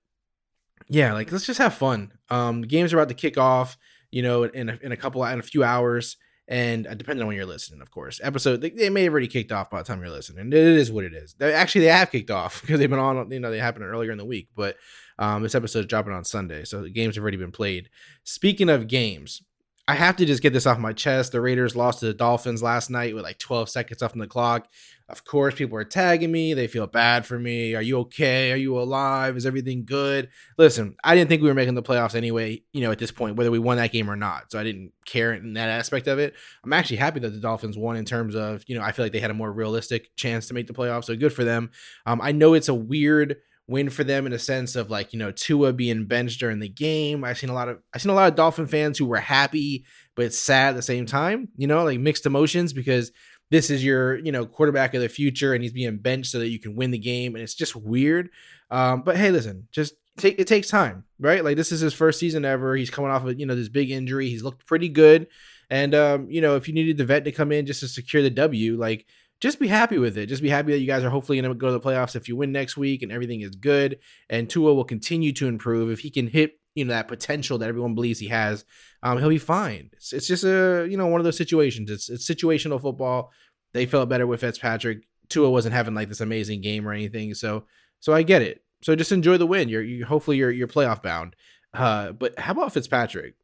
yeah, 0.89 1.13
like 1.13 1.31
let's 1.31 1.45
just 1.45 1.59
have 1.59 1.73
fun. 1.73 2.11
Um, 2.29 2.61
the 2.61 2.67
games 2.67 2.93
are 2.93 2.97
about 2.97 3.09
to 3.09 3.15
kick 3.15 3.37
off. 3.37 3.77
You 4.11 4.23
know, 4.23 4.43
in 4.43 4.69
a, 4.69 4.77
in 4.81 4.91
a 4.91 4.97
couple 4.97 5.23
in 5.23 5.39
a 5.39 5.43
few 5.43 5.63
hours, 5.63 6.17
and 6.49 6.85
uh, 6.85 6.93
depending 6.95 7.21
on 7.21 7.27
when 7.27 7.37
you're 7.37 7.45
listening, 7.45 7.81
of 7.81 7.91
course, 7.91 8.19
episode 8.21 8.59
they, 8.59 8.71
they, 8.71 8.89
may 8.89 9.03
have 9.03 9.13
already 9.13 9.29
kicked 9.29 9.53
off 9.53 9.69
by 9.69 9.77
the 9.77 9.85
time 9.85 10.01
you're 10.01 10.09
listening. 10.09 10.47
It 10.47 10.53
is 10.53 10.91
what 10.91 11.05
it 11.05 11.13
is. 11.13 11.33
They, 11.35 11.53
actually, 11.53 11.85
they 11.85 11.91
have 11.91 12.11
kicked 12.11 12.29
off 12.29 12.59
because 12.61 12.79
they've 12.79 12.89
been 12.89 12.99
on. 12.99 13.31
You 13.31 13.39
know, 13.39 13.51
they 13.51 13.59
happened 13.59 13.85
earlier 13.85 14.11
in 14.11 14.17
the 14.17 14.25
week, 14.25 14.49
but 14.53 14.75
um, 15.21 15.43
this 15.43 15.53
episode 15.53 15.81
is 15.81 15.85
dropping 15.85 16.13
on 16.13 16.25
Sunday, 16.25 16.65
so 16.65 16.81
the 16.81 16.89
games 16.89 17.15
have 17.15 17.21
already 17.21 17.37
been 17.37 17.51
played. 17.51 17.91
Speaking 18.23 18.69
of 18.69 18.87
games, 18.87 19.43
I 19.87 19.93
have 19.93 20.15
to 20.15 20.25
just 20.25 20.41
get 20.41 20.51
this 20.51 20.65
off 20.65 20.79
my 20.79 20.93
chest. 20.93 21.31
The 21.31 21.41
Raiders 21.41 21.75
lost 21.75 21.99
to 21.99 22.07
the 22.07 22.13
Dolphins 22.15 22.63
last 22.63 22.89
night 22.89 23.13
with 23.13 23.23
like 23.23 23.37
12 23.37 23.69
seconds 23.69 24.01
on 24.01 24.17
the 24.17 24.25
clock. 24.25 24.67
Of 25.09 25.23
course, 25.23 25.53
people 25.53 25.77
are 25.77 25.83
tagging 25.83 26.31
me. 26.31 26.55
They 26.55 26.65
feel 26.65 26.87
bad 26.87 27.27
for 27.27 27.37
me. 27.37 27.75
Are 27.75 27.83
you 27.83 27.99
okay? 27.99 28.51
Are 28.51 28.57
you 28.57 28.79
alive? 28.79 29.37
Is 29.37 29.45
everything 29.45 29.85
good? 29.85 30.29
Listen, 30.57 30.95
I 31.03 31.13
didn't 31.13 31.29
think 31.29 31.43
we 31.43 31.49
were 31.49 31.53
making 31.53 31.75
the 31.75 31.83
playoffs 31.83 32.15
anyway, 32.15 32.63
you 32.73 32.81
know, 32.81 32.91
at 32.91 32.97
this 32.97 33.11
point, 33.11 33.35
whether 33.35 33.51
we 33.51 33.59
won 33.59 33.77
that 33.77 33.91
game 33.91 34.09
or 34.09 34.15
not. 34.15 34.51
So 34.51 34.59
I 34.59 34.63
didn't 34.63 34.91
care 35.05 35.33
in 35.33 35.53
that 35.53 35.69
aspect 35.69 36.07
of 36.07 36.17
it. 36.17 36.33
I'm 36.63 36.73
actually 36.73 36.97
happy 36.97 37.19
that 37.19 37.29
the 37.29 37.39
Dolphins 37.39 37.77
won 37.77 37.95
in 37.95 38.05
terms 38.05 38.35
of, 38.35 38.63
you 38.65 38.75
know, 38.75 38.81
I 38.81 38.91
feel 38.91 39.05
like 39.05 39.11
they 39.11 39.19
had 39.19 39.29
a 39.29 39.35
more 39.35 39.51
realistic 39.51 40.15
chance 40.15 40.47
to 40.47 40.55
make 40.55 40.65
the 40.65 40.73
playoffs. 40.73 41.05
So 41.05 41.15
good 41.15 41.33
for 41.33 41.43
them. 41.43 41.69
Um, 42.07 42.21
I 42.21 42.31
know 42.31 42.55
it's 42.55 42.69
a 42.69 42.73
weird 42.73 43.37
win 43.67 43.89
for 43.89 44.03
them 44.03 44.25
in 44.25 44.33
a 44.33 44.39
sense 44.39 44.75
of 44.75 44.89
like 44.89 45.13
you 45.13 45.19
know 45.19 45.31
Tua 45.31 45.73
being 45.73 46.05
benched 46.05 46.39
during 46.39 46.59
the 46.59 46.69
game. 46.69 47.23
I've 47.23 47.37
seen 47.37 47.49
a 47.49 47.53
lot 47.53 47.69
of 47.69 47.79
I've 47.93 48.01
seen 48.01 48.11
a 48.11 48.15
lot 48.15 48.29
of 48.29 48.35
Dolphin 48.35 48.67
fans 48.67 48.97
who 48.97 49.05
were 49.05 49.17
happy 49.17 49.85
but 50.15 50.33
sad 50.33 50.69
at 50.71 50.75
the 50.75 50.81
same 50.81 51.05
time. 51.05 51.49
You 51.57 51.67
know, 51.67 51.83
like 51.83 51.99
mixed 51.99 52.25
emotions 52.25 52.73
because 52.73 53.11
this 53.49 53.69
is 53.69 53.83
your 53.83 54.17
you 54.17 54.31
know 54.31 54.45
quarterback 54.45 54.93
of 54.93 55.01
the 55.01 55.09
future 55.09 55.53
and 55.53 55.63
he's 55.63 55.73
being 55.73 55.97
benched 55.97 56.31
so 56.31 56.39
that 56.39 56.49
you 56.49 56.59
can 56.59 56.75
win 56.75 56.91
the 56.91 56.97
game 56.97 57.35
and 57.35 57.43
it's 57.43 57.55
just 57.55 57.75
weird. 57.75 58.29
Um, 58.69 59.03
but 59.03 59.17
hey, 59.17 59.31
listen, 59.31 59.67
just 59.71 59.93
take 60.17 60.39
it 60.39 60.47
takes 60.47 60.67
time, 60.67 61.03
right? 61.19 61.43
Like 61.43 61.57
this 61.57 61.71
is 61.71 61.81
his 61.81 61.93
first 61.93 62.19
season 62.19 62.45
ever. 62.45 62.75
He's 62.75 62.89
coming 62.89 63.11
off 63.11 63.25
of 63.25 63.39
you 63.39 63.45
know 63.45 63.55
this 63.55 63.69
big 63.69 63.91
injury. 63.91 64.29
He's 64.29 64.43
looked 64.43 64.65
pretty 64.65 64.89
good. 64.89 65.27
And 65.69 65.95
um, 65.95 66.29
you 66.29 66.41
know, 66.41 66.55
if 66.55 66.67
you 66.67 66.73
needed 66.73 66.97
the 66.97 67.05
vet 67.05 67.23
to 67.25 67.31
come 67.31 67.51
in 67.51 67.65
just 67.65 67.79
to 67.79 67.87
secure 67.87 68.21
the 68.21 68.29
W, 68.29 68.77
like 68.77 69.05
just 69.41 69.59
be 69.59 69.67
happy 69.67 69.97
with 69.97 70.17
it. 70.19 70.27
Just 70.27 70.43
be 70.43 70.49
happy 70.49 70.71
that 70.71 70.79
you 70.79 70.87
guys 70.87 71.03
are 71.03 71.09
hopefully 71.09 71.41
going 71.41 71.51
to 71.51 71.57
go 71.57 71.67
to 71.67 71.73
the 71.73 71.79
playoffs 71.79 72.15
if 72.15 72.29
you 72.29 72.35
win 72.35 72.51
next 72.51 72.77
week 72.77 73.01
and 73.01 73.11
everything 73.11 73.41
is 73.41 73.55
good. 73.55 73.97
And 74.29 74.47
Tua 74.47 74.73
will 74.75 74.85
continue 74.85 75.33
to 75.33 75.47
improve. 75.47 75.89
If 75.89 75.99
he 75.99 76.11
can 76.11 76.27
hit, 76.27 76.59
you 76.75 76.85
know, 76.85 76.93
that 76.93 77.07
potential 77.07 77.57
that 77.57 77.67
everyone 77.67 77.95
believes 77.95 78.19
he 78.19 78.27
has, 78.27 78.63
um, 79.01 79.17
he'll 79.17 79.29
be 79.29 79.39
fine. 79.39 79.89
It's, 79.93 80.13
it's 80.13 80.27
just 80.27 80.43
a, 80.43 80.87
you 80.89 80.95
know, 80.95 81.07
one 81.07 81.19
of 81.19 81.25
those 81.25 81.37
situations. 81.37 81.89
It's, 81.89 82.07
it's 82.07 82.29
situational 82.29 82.79
football. 82.79 83.31
They 83.73 83.87
felt 83.87 84.09
better 84.09 84.27
with 84.27 84.41
Fitzpatrick. 84.41 85.07
Tua 85.27 85.49
wasn't 85.49 85.73
having 85.73 85.95
like 85.95 86.09
this 86.09 86.21
amazing 86.21 86.61
game 86.61 86.87
or 86.87 86.93
anything. 86.93 87.33
So, 87.33 87.65
so 87.99 88.13
I 88.13 88.21
get 88.21 88.43
it. 88.43 88.63
So 88.83 88.95
just 88.95 89.11
enjoy 89.11 89.37
the 89.37 89.47
win. 89.47 89.69
You're, 89.69 89.81
you 89.81 90.05
hopefully 90.05 90.37
you're, 90.37 90.51
you're 90.51 90.67
playoff 90.67 91.01
bound. 91.01 91.35
Uh, 91.73 92.11
but 92.11 92.37
how 92.37 92.51
about 92.51 92.73
Fitzpatrick? 92.73 93.35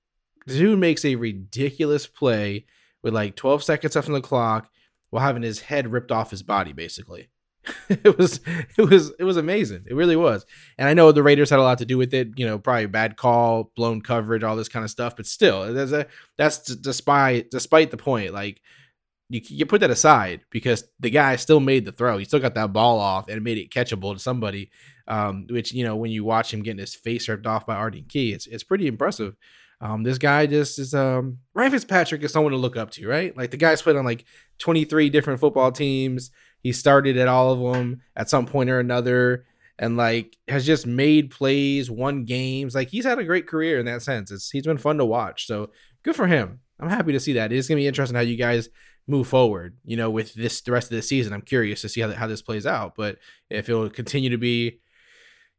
Dude 0.45 0.77
makes 0.77 1.03
a 1.05 1.15
ridiculous 1.15 2.05
play 2.05 2.67
with 3.01 3.15
like 3.15 3.35
12 3.35 3.63
seconds 3.63 3.95
left 3.95 4.07
on 4.07 4.13
the 4.13 4.21
clock 4.21 4.69
while 5.09 5.23
having 5.23 5.43
his 5.43 5.61
head 5.61 5.91
ripped 5.91 6.11
off 6.11 6.31
his 6.31 6.43
body 6.43 6.73
basically. 6.73 7.29
It 7.89 8.17
was 8.17 8.39
it 8.77 8.89
was 8.89 9.11
it 9.19 9.23
was 9.23 9.37
amazing. 9.37 9.85
It 9.87 9.93
really 9.93 10.15
was. 10.15 10.45
And 10.77 10.87
i 10.87 10.93
know 10.93 11.11
the 11.11 11.23
raiders 11.23 11.49
had 11.49 11.59
a 11.59 11.63
lot 11.63 11.77
to 11.79 11.85
do 11.85 11.97
with 11.97 12.13
it 12.13 12.29
you 12.37 12.45
know 12.45 12.59
probably 12.59 12.85
bad 12.85 13.17
call 13.17 13.71
blown 13.75 14.01
coverage 14.01 14.43
all 14.43 14.55
this 14.55 14.69
kind 14.69 14.85
of 14.85 14.91
stuff 14.91 15.15
but 15.15 15.25
still 15.25 15.73
there's 15.73 15.91
a 15.91 16.07
that's 16.37 16.59
despite 16.75 17.51
despite 17.51 17.91
the 17.91 17.97
point 17.97 18.33
like 18.33 18.61
you, 19.29 19.41
you 19.43 19.65
put 19.65 19.81
that 19.81 19.89
aside 19.89 20.41
because 20.49 20.85
the 20.99 21.09
guy 21.09 21.35
still 21.35 21.59
made 21.59 21.83
the 21.83 21.91
throw. 21.91 22.17
He 22.17 22.23
still 22.23 22.39
got 22.39 22.55
that 22.55 22.71
ball 22.71 22.99
off 22.99 23.27
and 23.27 23.43
made 23.43 23.57
it 23.57 23.71
catchable 23.71 24.13
to 24.13 24.19
somebody 24.19 24.71
um, 25.07 25.47
which 25.49 25.73
you 25.73 25.83
know 25.83 25.95
when 25.95 26.11
you 26.11 26.23
watch 26.23 26.53
him 26.53 26.63
getting 26.63 26.79
his 26.79 26.95
face 26.95 27.27
ripped 27.27 27.47
off 27.47 27.65
by 27.65 27.75
arden 27.75 28.05
key 28.07 28.33
it's, 28.33 28.47
it's 28.47 28.63
pretty 28.63 28.87
impressive 28.87 29.35
um, 29.79 30.03
this 30.03 30.17
guy 30.17 30.47
just 30.47 30.79
is 30.79 30.93
um 30.93 31.39
Ryan 31.53 31.71
Fitzpatrick 31.71 32.23
is 32.23 32.31
someone 32.31 32.51
to 32.51 32.57
look 32.57 32.77
up 32.77 32.91
to, 32.91 33.07
right? 33.07 33.35
Like 33.37 33.51
the 33.51 33.57
guy's 33.57 33.81
played 33.81 33.95
on 33.95 34.05
like 34.05 34.25
23 34.57 35.09
different 35.09 35.39
football 35.39 35.71
teams. 35.71 36.31
He 36.61 36.71
started 36.71 37.17
at 37.17 37.27
all 37.27 37.51
of 37.51 37.73
them 37.73 38.01
at 38.15 38.29
some 38.29 38.47
point 38.47 38.69
or 38.71 38.79
another, 38.79 39.45
and 39.77 39.95
like 39.95 40.35
has 40.47 40.65
just 40.65 40.87
made 40.87 41.29
plays, 41.29 41.91
won 41.91 42.25
games. 42.25 42.73
Like 42.73 42.89
he's 42.89 43.05
had 43.05 43.19
a 43.19 43.23
great 43.23 43.47
career 43.47 43.79
in 43.79 43.85
that 43.85 44.01
sense. 44.01 44.31
It's 44.31 44.49
he's 44.49 44.65
been 44.65 44.79
fun 44.79 44.97
to 44.97 45.05
watch. 45.05 45.45
So 45.45 45.69
good 46.03 46.15
for 46.15 46.25
him. 46.25 46.59
I'm 46.79 46.89
happy 46.89 47.11
to 47.11 47.19
see 47.19 47.33
that. 47.33 47.51
It's 47.51 47.67
gonna 47.67 47.77
be 47.77 47.87
interesting 47.87 48.15
how 48.15 48.21
you 48.21 48.35
guys 48.35 48.69
move 49.05 49.27
forward. 49.27 49.77
You 49.85 49.97
know, 49.97 50.09
with 50.09 50.33
this 50.33 50.61
the 50.61 50.71
rest 50.71 50.91
of 50.91 50.95
the 50.95 51.03
season. 51.03 51.33
I'm 51.33 51.41
curious 51.41 51.81
to 51.81 51.89
see 51.89 52.01
how 52.01 52.11
how 52.11 52.25
this 52.25 52.41
plays 52.41 52.65
out. 52.65 52.95
But 52.95 53.19
if 53.51 53.69
it 53.69 53.75
will 53.75 53.91
continue 53.91 54.31
to 54.31 54.39
be, 54.39 54.79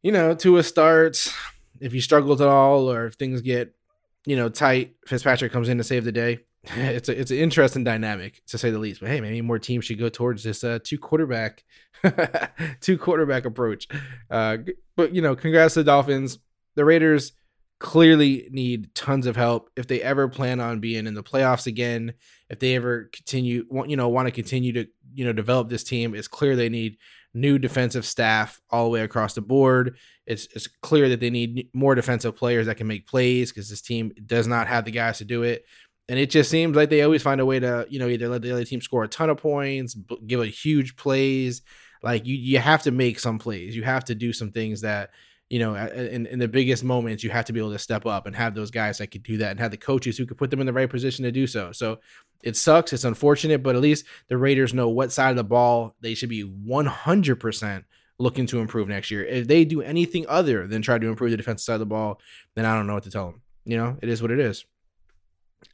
you 0.03 0.11
know, 0.11 0.35
Tua 0.35 0.65
starts, 0.65 1.33
if 1.81 1.93
he 1.93 2.01
struggles 2.01 2.41
at 2.41 2.49
all, 2.49 2.91
or 2.91 3.07
if 3.07 3.15
things 3.15 3.43
get 3.43 3.78
you 4.27 4.37
know, 4.37 4.49
tight. 4.49 4.95
Fitzpatrick 5.07 5.53
comes 5.53 5.69
in 5.69 5.79
to 5.79 5.85
save 5.85 6.05
the 6.05 6.13
day. 6.13 6.41
It's 6.77 7.09
a, 7.09 7.19
it's 7.19 7.31
an 7.31 7.39
interesting 7.39 7.85
dynamic 7.85 8.43
to 8.49 8.59
say 8.59 8.71
the 8.71 8.81
least. 8.81 9.01
But 9.01 9.09
hey, 9.09 9.21
maybe 9.21 9.41
more 9.41 9.59
teams 9.59 9.85
should 9.85 9.99
go 9.99 10.09
towards 10.09 10.43
this 10.43 10.65
uh, 10.65 10.81
two 10.83 10.99
quarterback, 10.99 11.65
two 12.81 12.99
quarterback 12.99 13.47
approach. 13.47 13.89
Uh, 14.29 14.59
but 14.97 15.15
you 15.15 15.23
know, 15.23 15.35
congrats 15.35 15.75
to 15.75 15.81
the 15.81 15.85
Dolphins. 15.85 16.39
The 16.75 16.85
Raiders 16.85 17.33
clearly 17.79 18.49
need 18.51 18.93
tons 18.95 19.27
of 19.27 19.37
help 19.37 19.71
if 19.77 19.87
they 19.87 20.03
ever 20.03 20.29
plan 20.29 20.61
on 20.61 20.81
being 20.81 21.07
in 21.07 21.15
the 21.15 21.23
playoffs 21.23 21.67
again. 21.67 22.13
If 22.51 22.59
they 22.59 22.75
ever 22.75 23.09
continue, 23.13 23.65
you 23.87 23.97
know, 23.97 24.09
want 24.09 24.27
to 24.27 24.33
continue 24.33 24.73
to 24.73 24.87
you 25.15 25.25
know 25.25 25.33
develop 25.33 25.69
this 25.69 25.85
team, 25.85 26.15
it's 26.15 26.29
clear 26.29 26.57
they 26.57 26.69
need 26.69 26.99
new 27.35 27.59
defensive 27.59 28.05
staff 28.05 28.61
all 28.71 28.85
the 28.85 28.91
way 28.91 29.01
across 29.01 29.35
the 29.35 29.41
board. 29.41 29.97
It's, 30.27 30.49
it's 30.55 30.67
clear 30.67 31.09
that 31.11 31.21
they 31.21 31.31
need 31.31 31.69
more 31.73 31.95
defensive 31.95 32.37
players 32.37 32.67
that 32.67 32.77
can 32.77 32.87
make 32.87 33.07
plays 33.07 33.51
because 33.51 33.69
this 33.69 33.83
team 33.83 34.13
does 34.27 34.47
not 34.47 34.69
have 34.69 34.85
the 34.85 34.91
guys 34.91 35.19
to 35.19 35.25
do 35.25 35.43
it. 35.43 35.65
And 36.09 36.19
it 36.19 36.31
just 36.31 36.51
seems 36.51 36.75
like 36.75 36.89
they 36.89 37.03
always 37.03 37.23
find 37.23 37.41
a 37.41 37.47
way 37.47 37.61
to, 37.61 37.87
you 37.91 37.99
know, 37.99 38.09
either 38.09 38.29
let 38.29 38.43
the 38.43 38.53
other 38.53 38.65
team 38.65 38.81
score 38.81 39.05
a 39.05 39.09
ton 39.09 39.29
of 39.31 39.37
points, 39.37 39.95
give 40.27 40.41
a 40.41 40.47
huge 40.47 40.97
plays. 40.97 41.63
Like 42.03 42.27
you, 42.27 42.35
you 42.35 42.59
have 42.59 42.83
to 42.85 42.91
make 42.91 43.19
some 43.19 43.39
plays. 43.39 43.77
You 43.77 43.83
have 43.83 44.05
to 44.07 44.15
do 44.15 44.33
some 44.33 44.51
things 44.51 44.81
that, 44.81 45.11
you 45.51 45.59
know, 45.59 45.75
in, 45.75 46.27
in 46.27 46.39
the 46.39 46.49
biggest 46.49 46.85
moments, 46.85 47.25
you 47.25 47.31
have 47.31 47.47
to 47.47 47.53
be 47.53 47.61
able 47.61 47.73
to 47.73 47.79
step 47.79 48.05
up 48.05 48.27
and 48.27 48.37
have 48.37 48.55
those 48.55 48.71
guys 48.71 48.99
that 48.99 49.07
could 49.07 49.23
do 49.23 49.39
that 49.39 49.53
and 49.53 49.61
have 49.61 49.71
the 49.71 49.79
coaches 49.79 50.19
who 50.19 50.27
could 50.27 50.37
put 50.37 50.51
them 50.51 50.61
in 50.61 50.67
the 50.67 50.73
right 50.73 50.91
position 50.91 51.25
to 51.25 51.33
do 51.33 51.47
so. 51.47 51.73
So 51.73 52.01
it 52.43 52.57
sucks. 52.57 52.93
It's 52.93 53.05
unfortunate, 53.05 53.63
but 53.63 53.75
at 53.75 53.81
least 53.81 54.05
the 54.29 54.37
Raiders 54.37 54.75
know 54.75 54.89
what 54.89 55.11
side 55.11 55.31
of 55.31 55.37
the 55.37 55.45
ball 55.45 55.97
they 56.01 56.15
should 56.15 56.29
be 56.29 56.45
100% 56.45 57.85
looking 58.19 58.47
to 58.47 58.59
improve 58.59 58.89
next 58.89 59.11
year. 59.11 59.25
If 59.25 59.49
they 59.49 59.65
do 59.65 59.81
anything 59.81 60.27
other 60.29 60.67
than 60.67 60.83
try 60.83 60.99
to 60.99 61.09
improve 61.09 61.31
the 61.31 61.37
defensive 61.37 61.65
side 61.65 61.75
of 61.75 61.81
the 61.81 61.87
ball, 61.87 62.21
then 62.55 62.67
I 62.67 62.75
don't 62.75 62.87
know 62.87 62.95
what 62.95 63.05
to 63.05 63.11
tell 63.11 63.27
them. 63.27 63.43
You 63.65 63.79
know, 63.79 63.97
it 64.03 64.09
is 64.09 64.21
what 64.21 64.31
it 64.31 64.41
is. 64.41 64.67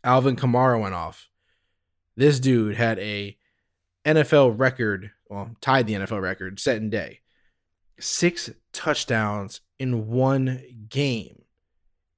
Alvin 0.04 0.36
Kamara 0.36 0.80
went 0.80 0.94
off. 0.94 1.28
This 2.16 2.38
dude 2.38 2.76
had 2.76 2.98
a 3.00 3.36
NFL 4.04 4.58
record, 4.58 5.10
well, 5.28 5.50
tied 5.60 5.86
the 5.86 5.94
NFL 5.94 6.22
record, 6.22 6.60
set 6.60 6.76
in 6.76 6.90
day. 6.90 7.20
Six 7.98 8.50
touchdowns 8.72 9.60
in 9.78 10.08
one 10.08 10.62
game. 10.88 11.42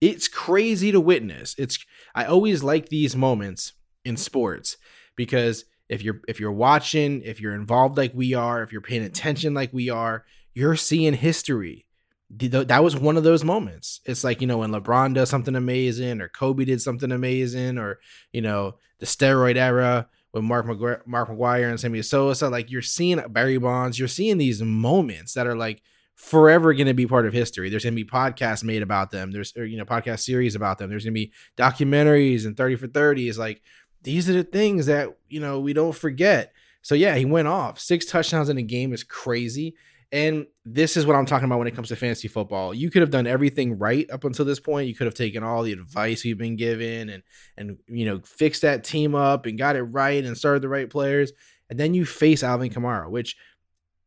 It's 0.00 0.28
crazy 0.28 0.92
to 0.92 1.00
witness. 1.00 1.54
It's 1.58 1.78
I 2.14 2.24
always 2.24 2.62
like 2.62 2.88
these 2.88 3.16
moments 3.16 3.72
in 4.04 4.16
sports 4.16 4.76
because 5.16 5.64
if 5.88 6.02
you're 6.02 6.20
if 6.28 6.40
you're 6.40 6.52
watching, 6.52 7.22
if 7.22 7.40
you're 7.40 7.54
involved 7.54 7.96
like 7.96 8.12
we 8.14 8.34
are, 8.34 8.62
if 8.62 8.72
you're 8.72 8.80
paying 8.80 9.02
attention 9.02 9.54
like 9.54 9.72
we 9.72 9.88
are, 9.88 10.24
you're 10.54 10.76
seeing 10.76 11.14
history. 11.14 11.86
That 12.28 12.82
was 12.82 12.96
one 12.96 13.16
of 13.16 13.22
those 13.22 13.44
moments. 13.44 14.00
It's 14.04 14.24
like, 14.24 14.40
you 14.40 14.48
know, 14.48 14.58
when 14.58 14.72
LeBron 14.72 15.14
does 15.14 15.30
something 15.30 15.54
amazing 15.54 16.20
or 16.20 16.28
Kobe 16.28 16.64
did 16.64 16.82
something 16.82 17.12
amazing 17.12 17.78
or, 17.78 18.00
you 18.32 18.42
know, 18.42 18.74
the 18.98 19.06
steroid 19.06 19.56
era 19.56 20.08
with 20.32 20.42
Mark 20.42 20.66
McGwire, 20.66 21.06
Mark 21.06 21.28
McGwire 21.28 21.70
and 21.70 21.78
Sammy 21.78 22.02
Sosa, 22.02 22.48
like 22.48 22.68
you're 22.68 22.82
seeing 22.82 23.22
Barry 23.28 23.58
Bonds, 23.58 23.96
you're 23.96 24.08
seeing 24.08 24.38
these 24.38 24.60
moments 24.60 25.34
that 25.34 25.46
are 25.46 25.56
like 25.56 25.82
forever 26.16 26.72
going 26.72 26.86
to 26.86 26.94
be 26.94 27.06
part 27.06 27.26
of 27.26 27.32
history. 27.32 27.68
There's 27.70 27.84
going 27.84 27.94
to 27.94 28.04
be 28.04 28.08
podcasts 28.08 28.64
made 28.64 28.82
about 28.82 29.10
them. 29.10 29.30
There's 29.30 29.56
or, 29.56 29.64
you 29.64 29.76
know 29.76 29.84
podcast 29.84 30.20
series 30.20 30.54
about 30.54 30.78
them. 30.78 30.90
There's 30.90 31.04
going 31.04 31.14
to 31.14 31.20
be 31.20 31.32
documentaries 31.56 32.46
and 32.46 32.56
30 32.56 32.76
for 32.76 32.88
30 32.88 33.28
is 33.28 33.38
like 33.38 33.62
these 34.02 34.28
are 34.28 34.32
the 34.32 34.44
things 34.44 34.86
that 34.86 35.16
you 35.28 35.40
know 35.40 35.60
we 35.60 35.72
don't 35.72 35.94
forget. 35.94 36.52
So 36.82 36.94
yeah, 36.94 37.16
he 37.16 37.24
went 37.24 37.48
off. 37.48 37.78
Six 37.78 38.06
touchdowns 38.06 38.48
in 38.48 38.58
a 38.58 38.62
game 38.62 38.92
is 38.92 39.04
crazy. 39.04 39.74
And 40.12 40.46
this 40.64 40.96
is 40.96 41.04
what 41.04 41.16
I'm 41.16 41.26
talking 41.26 41.46
about 41.46 41.58
when 41.58 41.66
it 41.66 41.74
comes 41.74 41.88
to 41.88 41.96
fantasy 41.96 42.28
football. 42.28 42.72
You 42.72 42.90
could 42.90 43.02
have 43.02 43.10
done 43.10 43.26
everything 43.26 43.76
right 43.76 44.08
up 44.10 44.24
until 44.24 44.44
this 44.44 44.60
point. 44.60 44.86
You 44.86 44.94
could 44.94 45.06
have 45.06 45.14
taken 45.14 45.42
all 45.42 45.64
the 45.64 45.72
advice 45.72 46.24
you've 46.24 46.38
been 46.38 46.56
given 46.56 47.10
and 47.10 47.22
and 47.56 47.78
you 47.88 48.06
know 48.06 48.20
fixed 48.24 48.62
that 48.62 48.84
team 48.84 49.14
up 49.14 49.46
and 49.46 49.58
got 49.58 49.76
it 49.76 49.82
right 49.82 50.24
and 50.24 50.38
started 50.38 50.62
the 50.62 50.68
right 50.68 50.88
players. 50.88 51.32
And 51.68 51.78
then 51.78 51.92
you 51.92 52.06
face 52.06 52.44
Alvin 52.44 52.70
Kamara, 52.70 53.10
which 53.10 53.36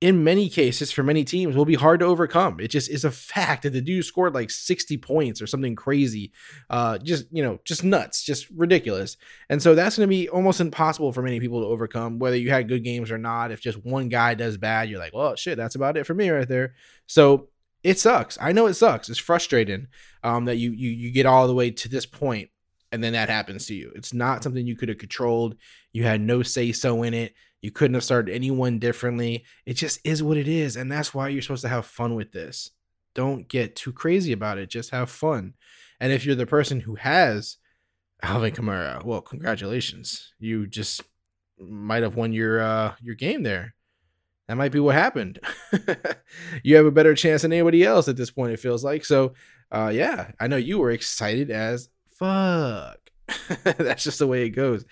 in 0.02 0.24
many 0.24 0.48
cases 0.48 0.92
for 0.92 1.04
many 1.04 1.26
teams 1.26 1.58
will 1.58 1.66
be 1.66 1.76
hard 1.76 2.00
to 2.00 2.06
overcome. 2.06 2.60
It 2.62 2.70
just 2.70 2.90
is 2.90 3.04
a 3.04 3.12
fact 3.12 3.64
that 3.64 3.72
the 3.72 3.82
dude 3.82 4.06
scored 4.06 4.34
like 4.34 4.50
60 4.50 4.98
points 4.98 5.42
or 5.42 5.48
something 5.48 5.76
crazy. 5.76 6.32
Uh 6.70 6.98
just, 6.98 7.26
you 7.32 7.44
know, 7.44 7.60
just 7.66 7.84
nuts, 7.84 8.24
just 8.24 8.50
ridiculous. 8.52 9.18
And 9.50 9.62
so 9.62 9.76
that's 9.76 9.98
going 9.98 10.08
to 10.08 10.10
be 10.10 10.30
almost 10.30 10.62
impossible 10.62 11.12
for 11.12 11.22
many 11.22 11.40
people 11.40 11.62
to 11.62 11.68
overcome 11.68 12.18
whether 12.18 12.38
you 12.38 12.50
had 12.50 12.70
good 12.70 12.84
games 12.84 13.12
or 13.12 13.18
not. 13.18 13.52
If 13.52 13.60
just 13.60 13.84
one 13.86 14.08
guy 14.08 14.36
does 14.36 14.58
bad, 14.58 14.90
you're 14.90 15.00
like, 15.00 15.14
"Well, 15.14 15.36
shit, 15.36 15.58
that's 15.58 15.76
about 15.76 15.98
it 15.98 16.06
for 16.06 16.14
me 16.14 16.30
right 16.30 16.48
there." 16.48 16.76
So 17.08 17.50
it 17.84 18.00
sucks. 18.00 18.38
I 18.40 18.54
know 18.54 18.68
it 18.68 18.76
sucks. 18.76 19.10
It's 19.10 19.20
frustrating 19.20 19.88
um 20.24 20.46
that 20.46 20.58
you 20.58 20.72
you 20.72 20.92
you 20.92 21.12
get 21.12 21.26
all 21.26 21.48
the 21.48 21.56
way 21.56 21.72
to 21.72 21.90
this 21.90 22.06
point 22.06 22.50
and 22.92 23.04
then 23.04 23.14
that 23.14 23.30
happens 23.30 23.68
to 23.68 23.76
you. 23.76 23.92
It's 23.96 24.14
not 24.14 24.44
something 24.44 24.66
you 24.66 24.76
could 24.76 24.90
have 24.90 24.98
controlled. 24.98 25.56
You 25.94 26.04
had 26.04 26.22
no 26.22 26.44
say 26.44 26.72
so 26.72 27.04
in 27.04 27.14
it. 27.14 27.34
You 27.62 27.72
couldn't 27.72 27.96
have 27.96 28.04
started 28.04 28.34
anyone 28.34 28.80
differently. 28.80 29.46
It 29.66 29.74
just 29.74 30.00
is 30.04 30.24
what 30.24 30.38
it 30.38 30.48
is. 30.48 30.76
And 30.76 30.92
that's 30.92 31.14
why 31.14 31.28
you're 31.28 31.42
supposed 31.42 31.64
to 31.64 31.70
have 31.70 31.86
fun 31.86 32.16
with 32.16 32.32
this. 32.32 32.72
Don't 33.14 33.48
get 33.48 33.76
too 33.76 33.92
crazy 33.92 34.32
about 34.32 34.58
it. 34.58 34.70
Just 34.70 34.92
have 34.92 35.10
fun. 35.10 35.54
And 36.00 36.14
if 36.14 36.26
you're 36.26 36.36
the 36.36 36.46
person 36.46 36.80
who 36.80 36.96
has 36.96 37.58
Alvin 38.22 38.54
Kamara, 38.54 39.04
well, 39.04 39.22
congratulations. 39.22 40.34
You 40.40 40.68
just 40.68 41.02
might 41.60 42.04
have 42.04 42.16
won 42.16 42.32
your 42.32 42.62
uh 42.62 42.94
your 43.02 43.16
game 43.16 43.44
there. 43.44 43.76
That 44.48 44.56
might 44.56 44.72
be 44.72 44.80
what 44.80 44.96
happened. 44.96 45.40
you 46.64 46.78
have 46.78 46.86
a 46.86 46.92
better 46.92 47.14
chance 47.14 47.42
than 47.42 47.52
anybody 47.52 47.84
else 47.84 48.08
at 48.08 48.16
this 48.16 48.32
point, 48.32 48.54
it 48.54 48.60
feels 48.60 48.84
like. 48.84 49.04
So 49.04 49.34
uh 49.72 49.92
yeah, 49.94 50.32
I 50.40 50.48
know 50.48 50.56
you 50.56 50.80
were 50.80 50.92
excited 50.92 51.52
as 51.52 51.90
fuck. 52.20 53.00
That's 53.64 54.04
just 54.04 54.20
the 54.20 54.28
way 54.28 54.46
it 54.46 54.50
goes. 54.50 54.86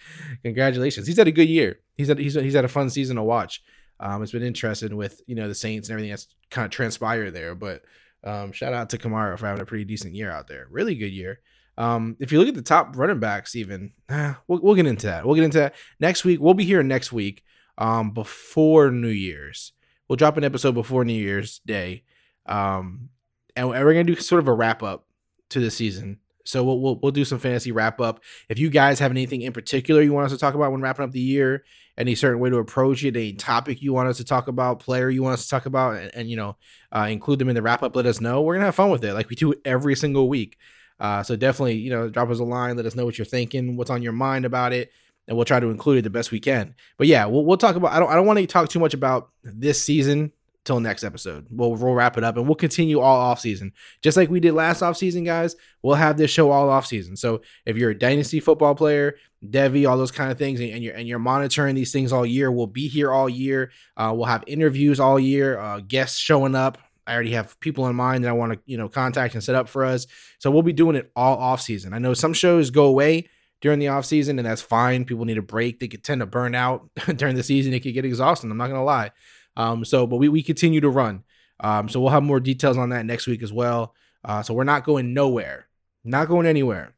Congratulations. 0.43 1.07
He's 1.07 1.17
had 1.17 1.27
a 1.27 1.31
good 1.31 1.49
year. 1.49 1.79
He's 1.95 2.07
had 2.07 2.19
he's 2.19 2.35
he's 2.35 2.53
had 2.53 2.65
a 2.65 2.69
fun 2.69 2.89
season 2.89 3.15
to 3.17 3.23
watch. 3.23 3.61
Um, 3.99 4.21
it's 4.21 4.31
been 4.31 4.43
interesting 4.43 4.95
with 4.95 5.21
you 5.27 5.35
know 5.35 5.47
the 5.47 5.55
Saints 5.55 5.89
and 5.89 5.93
everything 5.93 6.11
that's 6.11 6.27
kind 6.49 6.65
of 6.65 6.71
transpired 6.71 7.31
there. 7.31 7.55
But 7.55 7.81
um, 8.23 8.51
shout 8.51 8.73
out 8.73 8.89
to 8.91 8.97
Kamara 8.97 9.37
for 9.37 9.47
having 9.47 9.61
a 9.61 9.65
pretty 9.65 9.85
decent 9.85 10.15
year 10.15 10.31
out 10.31 10.47
there. 10.47 10.67
Really 10.69 10.95
good 10.95 11.13
year. 11.13 11.39
Um, 11.77 12.17
if 12.19 12.31
you 12.31 12.39
look 12.39 12.47
at 12.47 12.55
the 12.55 12.61
top 12.61 12.97
running 12.97 13.19
backs, 13.19 13.55
even 13.55 13.93
eh, 14.09 14.33
we'll, 14.47 14.59
we'll 14.61 14.75
get 14.75 14.87
into 14.87 15.07
that. 15.07 15.25
We'll 15.25 15.35
get 15.35 15.43
into 15.43 15.59
that 15.59 15.75
next 15.99 16.25
week. 16.25 16.39
We'll 16.39 16.55
be 16.55 16.65
here 16.65 16.81
next 16.83 17.11
week 17.11 17.43
um, 17.77 18.11
before 18.11 18.91
New 18.91 19.09
Year's. 19.09 19.73
We'll 20.07 20.15
drop 20.15 20.37
an 20.37 20.43
episode 20.43 20.73
before 20.73 21.05
New 21.05 21.13
Year's 21.13 21.59
Day, 21.65 22.03
um, 22.45 23.09
and 23.55 23.69
we're 23.69 23.93
gonna 23.93 24.03
do 24.05 24.15
sort 24.15 24.39
of 24.39 24.47
a 24.47 24.53
wrap 24.53 24.81
up 24.81 25.05
to 25.49 25.59
the 25.59 25.71
season. 25.71 26.19
So 26.47 26.63
we'll, 26.63 26.79
we'll 26.79 26.95
we'll 26.95 27.11
do 27.11 27.25
some 27.25 27.39
fantasy 27.39 27.71
wrap 27.71 27.99
up. 27.99 28.21
If 28.49 28.57
you 28.57 28.69
guys 28.69 28.99
have 28.99 29.11
anything 29.11 29.41
in 29.41 29.53
particular 29.53 30.01
you 30.01 30.13
want 30.13 30.27
us 30.27 30.31
to 30.31 30.37
talk 30.37 30.53
about 30.53 30.71
when 30.71 30.81
wrapping 30.81 31.03
up 31.03 31.11
the 31.11 31.19
year, 31.19 31.63
any 31.97 32.15
certain 32.15 32.39
way 32.39 32.49
to 32.49 32.57
approach 32.57 33.03
it, 33.03 33.15
any 33.15 33.33
topic 33.33 33.81
you 33.81 33.93
want 33.93 34.09
us 34.09 34.17
to 34.17 34.23
talk 34.23 34.47
about, 34.47 34.79
player 34.79 35.09
you 35.09 35.23
want 35.23 35.33
us 35.33 35.43
to 35.43 35.49
talk 35.49 35.65
about, 35.65 35.97
and, 35.97 36.15
and 36.15 36.29
you 36.29 36.37
know 36.37 36.55
uh, 36.95 37.07
include 37.09 37.39
them 37.39 37.49
in 37.49 37.55
the 37.55 37.61
wrap 37.61 37.83
up, 37.83 37.95
let 37.95 38.05
us 38.05 38.21
know. 38.21 38.41
We're 38.41 38.55
gonna 38.55 38.65
have 38.65 38.75
fun 38.75 38.89
with 38.89 39.03
it, 39.03 39.13
like 39.13 39.29
we 39.29 39.35
do 39.35 39.53
every 39.65 39.95
single 39.95 40.29
week. 40.29 40.57
Uh, 40.99 41.21
so 41.21 41.35
definitely, 41.35 41.75
you 41.75 41.91
know, 41.91 42.09
drop 42.09 42.29
us 42.29 42.39
a 42.39 42.43
line, 42.43 42.75
let 42.75 42.85
us 42.85 42.95
know 42.95 43.05
what 43.05 43.17
you're 43.17 43.25
thinking, 43.25 43.77
what's 43.77 43.91
on 43.91 44.01
your 44.01 44.13
mind 44.13 44.45
about 44.45 44.73
it, 44.73 44.91
and 45.27 45.37
we'll 45.37 45.45
try 45.45 45.59
to 45.59 45.69
include 45.69 45.99
it 45.99 46.01
the 46.03 46.09
best 46.09 46.31
we 46.31 46.39
can. 46.39 46.75
But 46.97 47.07
yeah, 47.07 47.25
we'll, 47.25 47.45
we'll 47.45 47.57
talk 47.57 47.75
about. 47.75 47.91
I 47.91 47.99
don't 47.99 48.09
I 48.09 48.15
don't 48.15 48.25
want 48.25 48.39
to 48.39 48.47
talk 48.47 48.69
too 48.69 48.79
much 48.79 48.93
about 48.93 49.29
this 49.43 49.81
season 49.81 50.31
till 50.67 50.79
next 50.79 51.03
episode. 51.03 51.47
We'll, 51.49 51.73
we'll 51.73 51.93
wrap 51.93 52.17
it 52.17 52.23
up 52.23 52.37
and 52.37 52.45
we'll 52.45 52.55
continue 52.55 52.99
all 52.99 53.17
off 53.17 53.39
season. 53.39 53.71
Just 54.03 54.17
like 54.17 54.29
we 54.29 54.39
did 54.39 54.53
last 54.53 54.83
off 54.83 54.97
season, 54.97 55.23
guys, 55.23 55.55
we'll 55.81 55.95
have 55.95 56.17
this 56.17 56.29
show 56.29 56.51
all 56.51 56.69
off 56.69 56.85
season. 56.85 57.15
So 57.15 57.41
if 57.65 57.77
you're 57.77 57.91
a 57.91 57.97
dynasty 57.97 58.39
football 58.39 58.75
player, 58.75 59.15
devy, 59.43 59.89
all 59.89 59.97
those 59.97 60.11
kind 60.11 60.29
of 60.29 60.37
things, 60.37 60.59
and 60.59 60.83
you're 60.83 60.93
and 60.93 61.07
you're 61.07 61.19
monitoring 61.19 61.73
these 61.73 61.91
things 61.91 62.11
all 62.13 62.25
year, 62.25 62.51
we'll 62.51 62.67
be 62.67 62.87
here 62.87 63.11
all 63.11 63.29
year. 63.29 63.71
Uh, 63.95 64.11
we'll 64.15 64.25
have 64.25 64.43
interviews 64.45 64.99
all 64.99 65.19
year, 65.19 65.57
uh, 65.57 65.79
guests 65.79 66.19
showing 66.19 66.53
up. 66.53 66.77
I 67.07 67.13
already 67.13 67.31
have 67.31 67.57
people 67.61 67.87
in 67.87 67.95
mind 67.95 68.25
that 68.25 68.29
I 68.29 68.33
want 68.33 68.53
to, 68.53 68.59
you 68.65 68.77
know, 68.77 68.89
contact 68.89 69.33
and 69.33 69.43
set 69.43 69.55
up 69.55 69.69
for 69.69 69.85
us. 69.85 70.05
So 70.39 70.51
we'll 70.51 70.61
be 70.61 70.73
doing 70.73 70.97
it 70.97 71.09
all 71.15 71.37
off 71.37 71.61
season. 71.61 71.93
I 71.93 71.99
know 71.99 72.13
some 72.13 72.33
shows 72.33 72.69
go 72.69 72.85
away 72.85 73.29
during 73.61 73.79
the 73.79 73.87
off 73.87 74.05
season, 74.05 74.37
and 74.37 74.45
that's 74.45 74.61
fine. 74.61 75.05
People 75.05 75.23
need 75.23 75.37
a 75.37 75.41
break. 75.41 75.79
They 75.79 75.87
could 75.87 76.03
tend 76.03 76.19
to 76.19 76.25
burn 76.25 76.53
out 76.53 76.89
during 77.15 77.35
the 77.35 77.43
season. 77.43 77.73
It 77.73 77.79
could 77.79 77.93
get 77.93 78.03
exhausting. 78.03 78.51
I'm 78.51 78.57
not 78.57 78.67
gonna 78.67 78.83
lie. 78.83 79.11
Um, 79.57 79.83
so, 79.83 80.07
but 80.07 80.17
we, 80.17 80.29
we 80.29 80.43
continue 80.43 80.79
to 80.79 80.89
run. 80.89 81.23
Um, 81.59 81.89
so 81.89 81.99
we'll 81.99 82.11
have 82.11 82.23
more 82.23 82.39
details 82.39 82.77
on 82.77 82.89
that 82.89 83.05
next 83.05 83.27
week 83.27 83.41
as 83.43 83.51
well. 83.51 83.93
Uh, 84.23 84.43
so 84.43 84.53
we're 84.53 84.63
not 84.63 84.85
going 84.85 85.13
nowhere, 85.13 85.67
not 86.05 86.27
going 86.27 86.45
anywhere. 86.45 86.93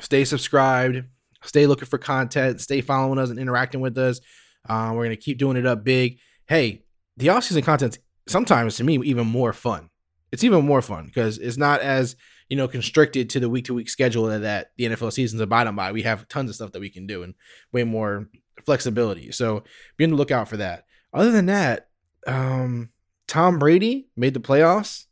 Stay 0.00 0.24
subscribed, 0.24 1.04
stay 1.42 1.66
looking 1.66 1.86
for 1.86 1.98
content, 1.98 2.60
stay 2.60 2.80
following 2.80 3.18
us 3.18 3.30
and 3.30 3.38
interacting 3.38 3.80
with 3.80 3.98
us. 3.98 4.20
Uh, 4.68 4.92
we're 4.94 5.04
gonna 5.04 5.16
keep 5.16 5.38
doing 5.38 5.56
it 5.56 5.66
up 5.66 5.84
big. 5.84 6.18
Hey, 6.46 6.84
the 7.16 7.28
off-season 7.28 7.62
content's 7.62 7.98
sometimes 8.26 8.76
to 8.76 8.84
me 8.84 8.98
even 9.04 9.26
more 9.26 9.52
fun. 9.52 9.90
It's 10.32 10.44
even 10.44 10.64
more 10.64 10.82
fun 10.82 11.06
because 11.06 11.38
it's 11.38 11.56
not 11.56 11.80
as 11.80 12.16
you 12.48 12.56
know 12.56 12.68
constricted 12.68 13.30
to 13.30 13.40
the 13.40 13.50
week-to-week 13.50 13.88
schedule 13.88 14.26
that 14.26 14.70
the 14.76 14.84
NFL 14.84 15.12
season's 15.12 15.40
abiding 15.42 15.74
by. 15.74 15.92
We 15.92 16.02
have 16.02 16.28
tons 16.28 16.50
of 16.50 16.56
stuff 16.56 16.72
that 16.72 16.80
we 16.80 16.90
can 16.90 17.06
do 17.06 17.22
and 17.22 17.34
way 17.72 17.84
more 17.84 18.28
flexibility. 18.64 19.32
So 19.32 19.64
be 19.96 20.04
on 20.04 20.10
the 20.10 20.16
lookout 20.16 20.48
for 20.48 20.56
that. 20.56 20.84
Other 21.14 21.30
than 21.30 21.46
that, 21.46 21.88
um, 22.26 22.90
Tom 23.28 23.58
Brady 23.58 24.08
made 24.16 24.34
the 24.34 24.40
playoffs 24.40 25.04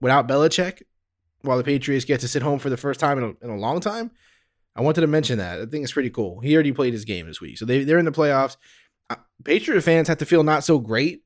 without 0.00 0.28
Belichick, 0.28 0.82
while 1.42 1.56
the 1.56 1.64
Patriots 1.64 2.04
get 2.04 2.20
to 2.20 2.28
sit 2.28 2.42
home 2.42 2.58
for 2.58 2.70
the 2.70 2.76
first 2.76 3.00
time 3.00 3.18
in 3.18 3.24
a, 3.24 3.44
in 3.44 3.50
a 3.50 3.60
long 3.60 3.80
time. 3.80 4.12
I 4.76 4.82
wanted 4.82 5.00
to 5.00 5.08
mention 5.08 5.38
that. 5.38 5.60
I 5.60 5.66
think 5.66 5.82
it's 5.82 5.92
pretty 5.92 6.10
cool. 6.10 6.40
He 6.40 6.54
already 6.54 6.72
played 6.72 6.92
his 6.92 7.04
game 7.04 7.26
this 7.26 7.40
week, 7.40 7.58
so 7.58 7.64
they 7.64 7.82
they're 7.82 7.98
in 7.98 8.04
the 8.04 8.12
playoffs. 8.12 8.56
Uh, 9.10 9.16
Patriot 9.42 9.80
fans 9.82 10.06
have 10.06 10.18
to 10.18 10.26
feel 10.26 10.44
not 10.44 10.62
so 10.62 10.78
great. 10.78 11.24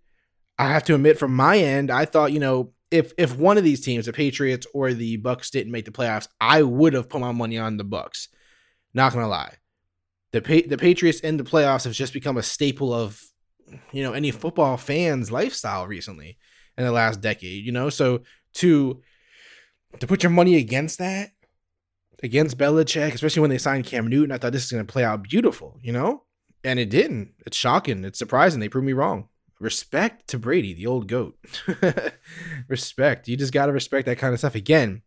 I 0.58 0.68
have 0.68 0.84
to 0.84 0.94
admit, 0.94 1.18
from 1.18 1.34
my 1.34 1.58
end, 1.58 1.90
I 1.90 2.06
thought 2.06 2.32
you 2.32 2.40
know 2.40 2.72
if 2.90 3.12
if 3.18 3.36
one 3.36 3.58
of 3.58 3.64
these 3.64 3.82
teams, 3.82 4.06
the 4.06 4.12
Patriots 4.12 4.66
or 4.72 4.94
the 4.94 5.18
Bucs, 5.18 5.50
didn't 5.50 5.72
make 5.72 5.84
the 5.84 5.90
playoffs, 5.90 6.28
I 6.40 6.62
would 6.62 6.94
have 6.94 7.10
put 7.10 7.20
my 7.20 7.32
money 7.32 7.58
on 7.58 7.76
the 7.76 7.84
Bucs. 7.84 8.28
Not 8.94 9.12
gonna 9.12 9.28
lie, 9.28 9.56
the 10.32 10.40
pa- 10.40 10.66
the 10.66 10.78
Patriots 10.78 11.20
in 11.20 11.36
the 11.36 11.44
playoffs 11.44 11.84
have 11.84 11.92
just 11.92 12.14
become 12.14 12.38
a 12.38 12.42
staple 12.42 12.94
of 12.94 13.22
you 13.92 14.02
know 14.02 14.12
any 14.12 14.30
football 14.30 14.76
fans 14.76 15.30
lifestyle 15.30 15.86
recently 15.86 16.38
in 16.76 16.84
the 16.84 16.92
last 16.92 17.20
decade 17.20 17.64
you 17.64 17.72
know? 17.72 17.90
So 17.90 18.22
to 18.54 19.00
to 20.00 20.06
put 20.06 20.22
your 20.22 20.30
money 20.30 20.56
against 20.56 20.98
that 20.98 21.30
against 22.22 22.58
Belichick 22.58 23.14
especially 23.14 23.40
when 23.40 23.50
they 23.50 23.58
signed 23.58 23.86
Cam 23.86 24.06
Newton 24.06 24.32
I 24.32 24.38
thought 24.38 24.52
this 24.52 24.64
is 24.64 24.72
going 24.72 24.86
to 24.86 24.92
play 24.92 25.04
out 25.04 25.22
beautiful 25.22 25.78
you 25.82 25.92
know? 25.92 26.24
And 26.64 26.78
it 26.78 26.90
didn't. 26.90 27.32
It's 27.44 27.56
shocking. 27.56 28.04
It's 28.04 28.20
surprising. 28.20 28.60
They 28.60 28.68
proved 28.68 28.86
me 28.86 28.92
wrong. 28.92 29.28
Respect 29.58 30.28
to 30.28 30.38
Brady 30.38 30.74
the 30.74 30.86
old 30.86 31.08
goat. 31.08 31.36
Respect. 32.68 33.26
You 33.26 33.36
just 33.36 33.52
got 33.52 33.66
to 33.66 33.72
respect 33.72 34.06
that 34.06 34.18
kind 34.18 34.32
of 34.32 34.38
stuff. 34.38 34.54
Again 34.54 35.02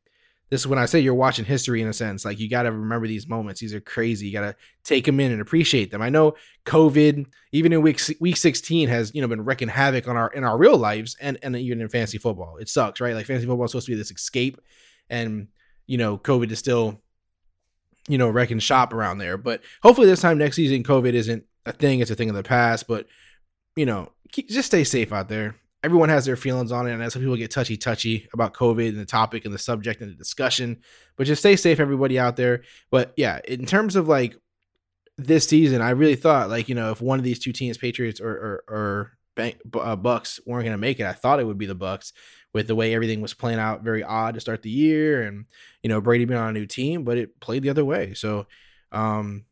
this 0.49 0.61
is 0.61 0.67
when 0.67 0.77
I 0.77 0.85
say 0.85 0.99
you're 0.99 1.15
watching 1.15 1.43
history 1.43 1.81
in 1.81 1.87
a 1.87 1.93
sense. 1.93 2.23
Like 2.23 2.39
you 2.39 2.49
got 2.49 2.63
to 2.63 2.71
remember 2.71 3.07
these 3.07 3.27
moments. 3.27 3.61
These 3.61 3.73
are 3.73 3.81
crazy. 3.81 4.27
You 4.27 4.33
got 4.33 4.41
to 4.41 4.55
take 4.83 5.05
them 5.05 5.19
in 5.19 5.31
and 5.31 5.41
appreciate 5.41 5.89
them. 5.89 6.01
I 6.01 6.09
know 6.09 6.35
COVID, 6.65 7.25
even 7.51 7.73
in 7.73 7.81
week 7.81 7.99
week 8.19 8.37
16, 8.37 8.87
has 8.89 9.11
you 9.15 9.21
know 9.21 9.27
been 9.27 9.43
wrecking 9.43 9.69
havoc 9.69 10.07
on 10.07 10.15
our 10.15 10.29
in 10.29 10.43
our 10.43 10.57
real 10.57 10.77
lives 10.77 11.17
and 11.19 11.39
and 11.41 11.55
even 11.55 11.81
in 11.81 11.89
fantasy 11.89 12.19
football. 12.19 12.57
It 12.57 12.69
sucks, 12.69 13.01
right? 13.01 13.15
Like 13.15 13.25
fantasy 13.25 13.47
football 13.47 13.65
is 13.65 13.71
supposed 13.71 13.87
to 13.87 13.93
be 13.93 13.97
this 13.97 14.11
escape, 14.11 14.61
and 15.09 15.47
you 15.87 15.97
know 15.97 16.17
COVID 16.17 16.51
is 16.51 16.59
still 16.59 17.01
you 18.07 18.19
know 18.19 18.29
wrecking 18.29 18.59
shop 18.59 18.93
around 18.93 19.17
there. 19.17 19.37
But 19.37 19.61
hopefully 19.81 20.07
this 20.07 20.21
time 20.21 20.37
next 20.37 20.57
season, 20.57 20.83
COVID 20.83 21.13
isn't 21.13 21.43
a 21.65 21.71
thing. 21.71 22.01
It's 22.01 22.11
a 22.11 22.15
thing 22.15 22.29
of 22.29 22.35
the 22.35 22.43
past. 22.43 22.87
But 22.87 23.07
you 23.75 23.87
know, 23.87 24.11
just 24.31 24.67
stay 24.67 24.83
safe 24.83 25.11
out 25.11 25.27
there. 25.27 25.55
Everyone 25.85 26.09
has 26.09 26.25
their 26.25 26.35
feelings 26.35 26.71
on 26.71 26.87
it, 26.87 26.93
and 26.93 27.11
some 27.11 27.21
people 27.21 27.37
get 27.37 27.51
touchy 27.51 27.77
touchy 27.77 28.27
about 28.33 28.55
COVID 28.55 28.89
and 28.89 28.97
the 28.97 29.05
topic 29.05 29.45
and 29.45 29.53
the 29.53 29.59
subject 29.59 30.01
and 30.01 30.09
the 30.09 30.15
discussion. 30.15 30.81
But 31.15 31.27
just 31.27 31.43
stay 31.43 31.55
safe, 31.55 31.79
everybody 31.79 32.17
out 32.17 32.37
there. 32.37 32.63
But 32.89 33.13
yeah, 33.17 33.39
in 33.47 33.67
terms 33.67 33.95
of 33.95 34.07
like 34.07 34.35
this 35.15 35.47
season, 35.47 35.83
I 35.83 35.91
really 35.91 36.15
thought 36.15 36.49
like 36.49 36.67
you 36.67 36.73
know 36.73 36.89
if 36.89 37.01
one 37.01 37.19
of 37.19 37.23
these 37.23 37.37
two 37.37 37.51
teams, 37.51 37.77
Patriots 37.77 38.19
or 38.19 38.31
or, 38.31 38.63
or 38.67 39.11
Bank, 39.35 39.57
uh, 39.75 39.95
Bucs, 39.95 40.39
weren't 40.47 40.63
going 40.63 40.71
to 40.71 40.77
make 40.79 40.99
it, 40.99 41.05
I 41.05 41.13
thought 41.13 41.39
it 41.39 41.45
would 41.45 41.59
be 41.59 41.67
the 41.67 41.75
Bucs 41.75 42.13
with 42.51 42.65
the 42.65 42.75
way 42.75 42.95
everything 42.95 43.21
was 43.21 43.35
playing 43.35 43.59
out. 43.59 43.83
Very 43.83 44.03
odd 44.03 44.33
to 44.33 44.39
start 44.39 44.63
the 44.63 44.71
year, 44.71 45.21
and 45.21 45.45
you 45.83 45.89
know 45.89 46.01
Brady 46.01 46.25
being 46.25 46.39
on 46.39 46.49
a 46.49 46.59
new 46.59 46.65
team, 46.65 47.03
but 47.03 47.19
it 47.19 47.39
played 47.39 47.61
the 47.61 47.69
other 47.69 47.85
way. 47.85 48.15
So 48.15 48.47
um 48.91 49.45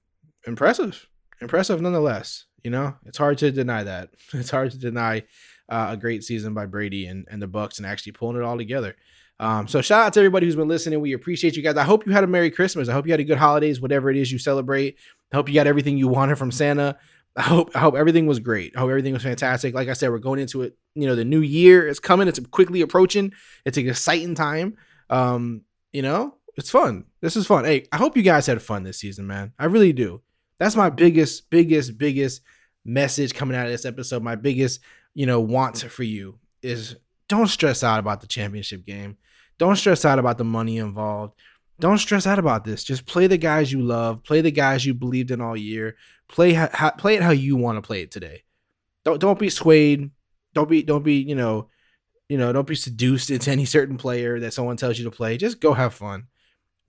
impressive, 0.48 1.08
impressive 1.42 1.80
nonetheless. 1.80 2.46
You 2.64 2.72
know, 2.72 2.96
it's 3.06 3.18
hard 3.18 3.38
to 3.40 3.52
deny 3.52 3.84
that. 3.84 4.10
It's 4.34 4.50
hard 4.50 4.72
to 4.72 4.80
deny 4.80 5.24
uh, 5.70 5.88
a 5.92 5.98
great 5.98 6.24
season 6.24 6.54
by 6.54 6.66
Brady 6.66 7.06
and, 7.06 7.28
and 7.30 7.42
the 7.42 7.48
Bucs 7.48 7.78
and 7.78 7.86
actually 7.86 8.12
pulling 8.14 8.38
it 8.38 8.44
all 8.44 8.58
together. 8.58 8.96
Um, 9.40 9.68
so 9.68 9.82
shout 9.82 10.06
out 10.06 10.14
to 10.14 10.20
everybody 10.20 10.46
who's 10.46 10.56
been 10.56 10.68
listening. 10.68 11.02
We 11.02 11.14
appreciate 11.14 11.56
you 11.56 11.64
guys. 11.64 11.76
I 11.76 11.84
hope 11.84 12.06
you 12.06 12.12
had 12.14 12.24
a 12.24 12.28
Merry 12.28 12.52
Christmas. 12.52 12.88
I 12.88 12.94
hope 12.94 13.06
you 13.06 13.14
had 13.14 13.20
a 13.20 13.26
good 13.26 13.38
holidays, 13.38 13.82
whatever 13.82 14.10
it 14.10 14.18
is 14.18 14.32
you 14.32 14.38
celebrate. 14.38 14.98
I 15.32 15.36
hope 15.36 15.50
you 15.50 15.56
got 15.56 15.68
everything 15.68 15.98
you 15.98 16.08
wanted 16.08 16.38
from 16.38 16.52
Santa. 16.52 16.98
I 17.36 17.42
hope 17.42 17.72
I 17.76 17.80
hope 17.80 17.96
everything 17.96 18.28
was 18.28 18.40
great. 18.40 18.76
I 18.76 18.80
hope 18.80 18.90
everything 18.90 19.14
was 19.14 19.24
fantastic. 19.24 19.74
Like 19.74 19.90
I 19.90 19.94
said, 19.94 20.12
we're 20.12 20.20
going 20.20 20.40
into 20.40 20.62
it. 20.62 20.78
You 20.94 21.08
know, 21.08 21.16
the 21.16 21.26
new 21.26 21.42
year 21.42 21.88
is 21.88 22.00
coming. 22.00 22.28
It's 22.28 22.40
quickly 22.40 22.82
approaching. 22.82 23.34
It's 23.66 23.78
an 23.78 23.90
exciting 23.90 24.36
time. 24.36 24.78
Um, 25.10 25.62
you 25.92 26.04
know, 26.04 26.36
it's 26.56 26.70
fun. 26.70 27.06
This 27.22 27.36
is 27.36 27.48
fun. 27.48 27.66
Hey, 27.66 27.88
I 27.92 27.98
hope 27.98 28.16
you 28.16 28.24
guys 28.24 28.46
had 28.46 28.62
fun 28.62 28.84
this 28.84 29.00
season, 29.00 29.26
man. 29.26 29.54
I 29.58 29.66
really 29.66 29.94
do. 29.94 30.22
That's 30.60 30.76
my 30.76 30.92
biggest, 30.92 31.50
biggest, 31.50 31.98
biggest 31.98 32.42
message 32.86 33.34
coming 33.34 33.58
out 33.58 33.66
of 33.66 33.72
this 33.72 33.86
episode. 33.86 34.22
My 34.22 34.36
biggest, 34.36 34.80
you 35.14 35.26
know, 35.26 35.40
wants 35.40 35.84
for 35.84 36.04
you 36.04 36.40
is 36.62 36.96
don't 37.30 37.48
stress 37.48 37.84
out 37.84 38.00
about 38.00 38.22
the 38.22 38.28
championship 38.28 38.86
game. 38.86 39.18
Don't 39.58 39.76
stress 39.76 40.06
out 40.06 40.20
about 40.20 40.38
the 40.38 40.44
money 40.44 40.78
involved. 40.78 41.36
Don't 41.80 41.98
stress 41.98 42.28
out 42.28 42.40
about 42.40 42.64
this. 42.64 42.84
Just 42.84 43.06
play 43.06 43.28
the 43.28 43.38
guys 43.38 43.72
you 43.72 43.82
love. 43.82 44.24
Play 44.24 44.42
the 44.42 44.52
guys 44.52 44.86
you 44.86 44.94
believed 44.94 45.32
in 45.32 45.42
all 45.42 45.58
year. 45.58 45.96
Play 46.28 46.54
ha- 46.54 46.96
play 46.98 47.16
it 47.16 47.24
how 47.24 47.32
you 47.32 47.56
want 47.56 47.78
to 47.78 47.82
play 47.82 48.02
it 48.02 48.12
today. 48.12 48.44
Don't 49.04 49.20
don't 49.20 49.40
be 49.40 49.50
swayed. 49.50 50.12
Don't 50.54 50.70
be 50.70 50.84
don't 50.84 51.04
be 51.04 51.16
you 51.16 51.36
know 51.36 51.70
you 52.30 52.38
know 52.38 52.54
don't 52.54 52.68
be 52.68 52.76
seduced 52.76 53.30
into 53.32 53.52
any 53.52 53.66
certain 53.66 53.98
player 53.98 54.40
that 54.40 54.54
someone 54.54 54.78
tells 54.78 54.98
you 54.98 55.06
to 55.06 55.12
play. 55.12 55.38
Just 55.38 55.60
go 55.60 55.74
have 55.74 55.94
fun. 55.94 56.28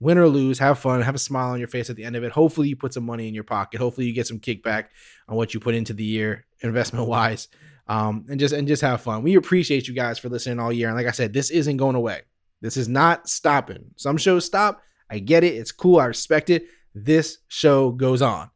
Win 0.01 0.17
or 0.17 0.27
lose, 0.27 0.59
have 0.59 0.77
fun, 0.77 1.01
have 1.01 1.15
a 1.15 1.19
smile 1.19 1.53
on 1.53 1.59
your 1.59 1.69
face 1.69 1.89
at 1.89 1.95
the 1.95 2.03
end 2.03 2.17
of 2.17 2.23
it. 2.23 2.33
Hopefully, 2.33 2.67
you 2.67 2.75
put 2.75 2.93
some 2.93 3.05
money 3.05 3.29
in 3.29 3.33
your 3.33 3.45
pocket. 3.45 3.79
Hopefully, 3.79 4.05
you 4.07 4.13
get 4.13 4.27
some 4.27 4.39
kickback 4.39 4.87
on 5.29 5.37
what 5.37 5.53
you 5.53 5.59
put 5.61 5.73
into 5.73 5.93
the 5.93 6.03
year, 6.03 6.45
investment 6.59 7.07
wise, 7.07 7.47
um, 7.87 8.25
and 8.29 8.39
just 8.39 8.53
and 8.53 8.67
just 8.67 8.81
have 8.81 9.01
fun. 9.01 9.23
We 9.23 9.35
appreciate 9.35 9.87
you 9.87 9.93
guys 9.93 10.19
for 10.19 10.29
listening 10.29 10.59
all 10.59 10.73
year. 10.73 10.87
And 10.87 10.97
like 10.97 11.07
I 11.07 11.11
said, 11.11 11.33
this 11.33 11.49
isn't 11.49 11.77
going 11.77 11.95
away. 11.95 12.21
This 12.61 12.77
is 12.77 12.87
not 12.87 13.29
stopping. 13.29 13.91
Some 13.95 14.17
shows 14.17 14.45
stop. 14.45 14.81
I 15.09 15.19
get 15.19 15.43
it. 15.43 15.55
It's 15.55 15.71
cool. 15.71 15.99
I 15.99 16.05
respect 16.05 16.49
it. 16.49 16.67
This 16.93 17.39
show 17.47 17.91
goes 17.91 18.21
on. 18.21 18.49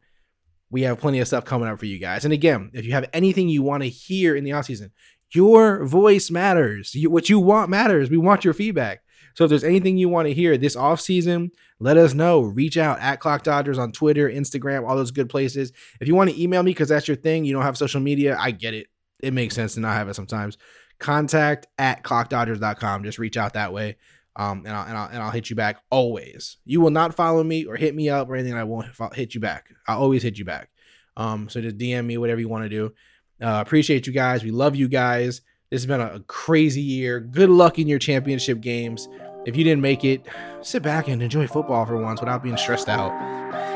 We 0.71 0.83
have 0.83 0.99
plenty 0.99 1.19
of 1.19 1.27
stuff 1.27 1.45
coming 1.45 1.67
up 1.67 1.79
for 1.79 1.85
you 1.85 1.99
guys. 1.99 2.25
And 2.25 2.33
again, 2.33 2.71
if 2.73 2.85
you 2.85 2.93
have 2.93 3.09
anything 3.13 3.49
you 3.49 3.63
want 3.63 3.83
to 3.83 3.89
hear 3.89 4.35
in 4.35 4.43
the 4.43 4.53
off 4.53 4.65
season, 4.65 4.91
your 5.31 5.85
voice 5.85 6.31
matters. 6.31 6.95
You, 6.95 7.09
what 7.09 7.29
you 7.29 7.39
want 7.39 7.69
matters. 7.69 8.09
We 8.09 8.17
want 8.17 8.43
your 8.43 8.53
feedback. 8.53 9.01
So 9.35 9.45
if 9.45 9.49
there's 9.49 9.63
anything 9.63 9.97
you 9.97 10.09
want 10.09 10.27
to 10.27 10.33
hear 10.33 10.57
this 10.57 10.75
off 10.75 10.99
season, 10.99 11.51
let 11.79 11.97
us 11.97 12.13
know. 12.13 12.41
Reach 12.41 12.77
out 12.77 12.99
at 12.99 13.19
Clock 13.19 13.43
Dodgers 13.43 13.77
on 13.77 13.91
Twitter, 13.91 14.29
Instagram, 14.29 14.87
all 14.87 14.97
those 14.97 15.11
good 15.11 15.29
places. 15.29 15.71
If 16.01 16.07
you 16.07 16.15
want 16.15 16.29
to 16.29 16.41
email 16.41 16.61
me 16.61 16.71
because 16.71 16.89
that's 16.89 17.07
your 17.07 17.15
thing, 17.15 17.45
you 17.45 17.53
don't 17.53 17.63
have 17.63 17.77
social 17.77 18.01
media, 18.01 18.35
I 18.37 18.51
get 18.51 18.73
it. 18.73 18.87
It 19.19 19.33
makes 19.33 19.55
sense 19.55 19.73
to 19.73 19.79
not 19.79 19.95
have 19.95 20.09
it 20.09 20.15
sometimes 20.15 20.57
contact 20.99 21.67
at 21.77 22.03
clockdodgers.com. 22.03 23.03
Just 23.03 23.19
reach 23.19 23.37
out 23.37 23.53
that 23.53 23.73
way. 23.73 23.97
Um, 24.35 24.63
and 24.65 24.75
I'll, 24.75 24.87
and 24.87 24.97
I'll, 24.97 25.07
and 25.07 25.23
I'll 25.23 25.31
hit 25.31 25.49
you 25.49 25.55
back 25.55 25.81
always. 25.89 26.57
You 26.65 26.81
will 26.81 26.91
not 26.91 27.15
follow 27.15 27.43
me 27.43 27.65
or 27.65 27.75
hit 27.75 27.95
me 27.95 28.09
up 28.09 28.29
or 28.29 28.35
anything. 28.35 28.53
I 28.55 28.63
won't 28.63 28.87
hit 29.13 29.33
you 29.33 29.41
back. 29.41 29.69
I'll 29.87 30.01
always 30.01 30.23
hit 30.23 30.37
you 30.37 30.45
back. 30.45 30.69
Um, 31.17 31.49
so 31.49 31.59
just 31.61 31.77
DM 31.77 32.05
me, 32.05 32.17
whatever 32.17 32.39
you 32.39 32.47
want 32.47 32.63
to 32.63 32.69
do. 32.69 32.93
Uh, 33.41 33.61
appreciate 33.65 34.07
you 34.07 34.13
guys. 34.13 34.43
We 34.43 34.51
love 34.51 34.75
you 34.75 34.87
guys. 34.87 35.41
This 35.69 35.81
has 35.81 35.85
been 35.85 36.01
a 36.01 36.21
crazy 36.21 36.81
year. 36.81 37.19
Good 37.19 37.49
luck 37.49 37.79
in 37.79 37.87
your 37.87 37.99
championship 37.99 38.61
games. 38.61 39.07
If 39.45 39.55
you 39.55 39.63
didn't 39.63 39.81
make 39.81 40.03
it, 40.03 40.25
sit 40.61 40.83
back 40.83 41.07
and 41.07 41.21
enjoy 41.21 41.47
football 41.47 41.85
for 41.85 41.97
once 41.97 42.19
without 42.19 42.43
being 42.43 42.57
stressed 42.57 42.89
out. 42.89 43.11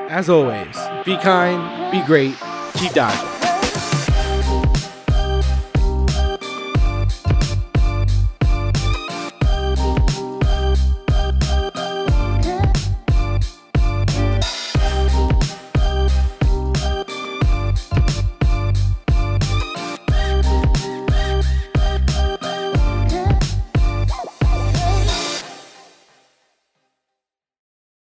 As 0.10 0.30
always, 0.30 0.78
be 1.06 1.18
kind, 1.18 1.92
be 1.92 2.06
great, 2.06 2.36
keep 2.76 2.94
dodging. 2.94 3.33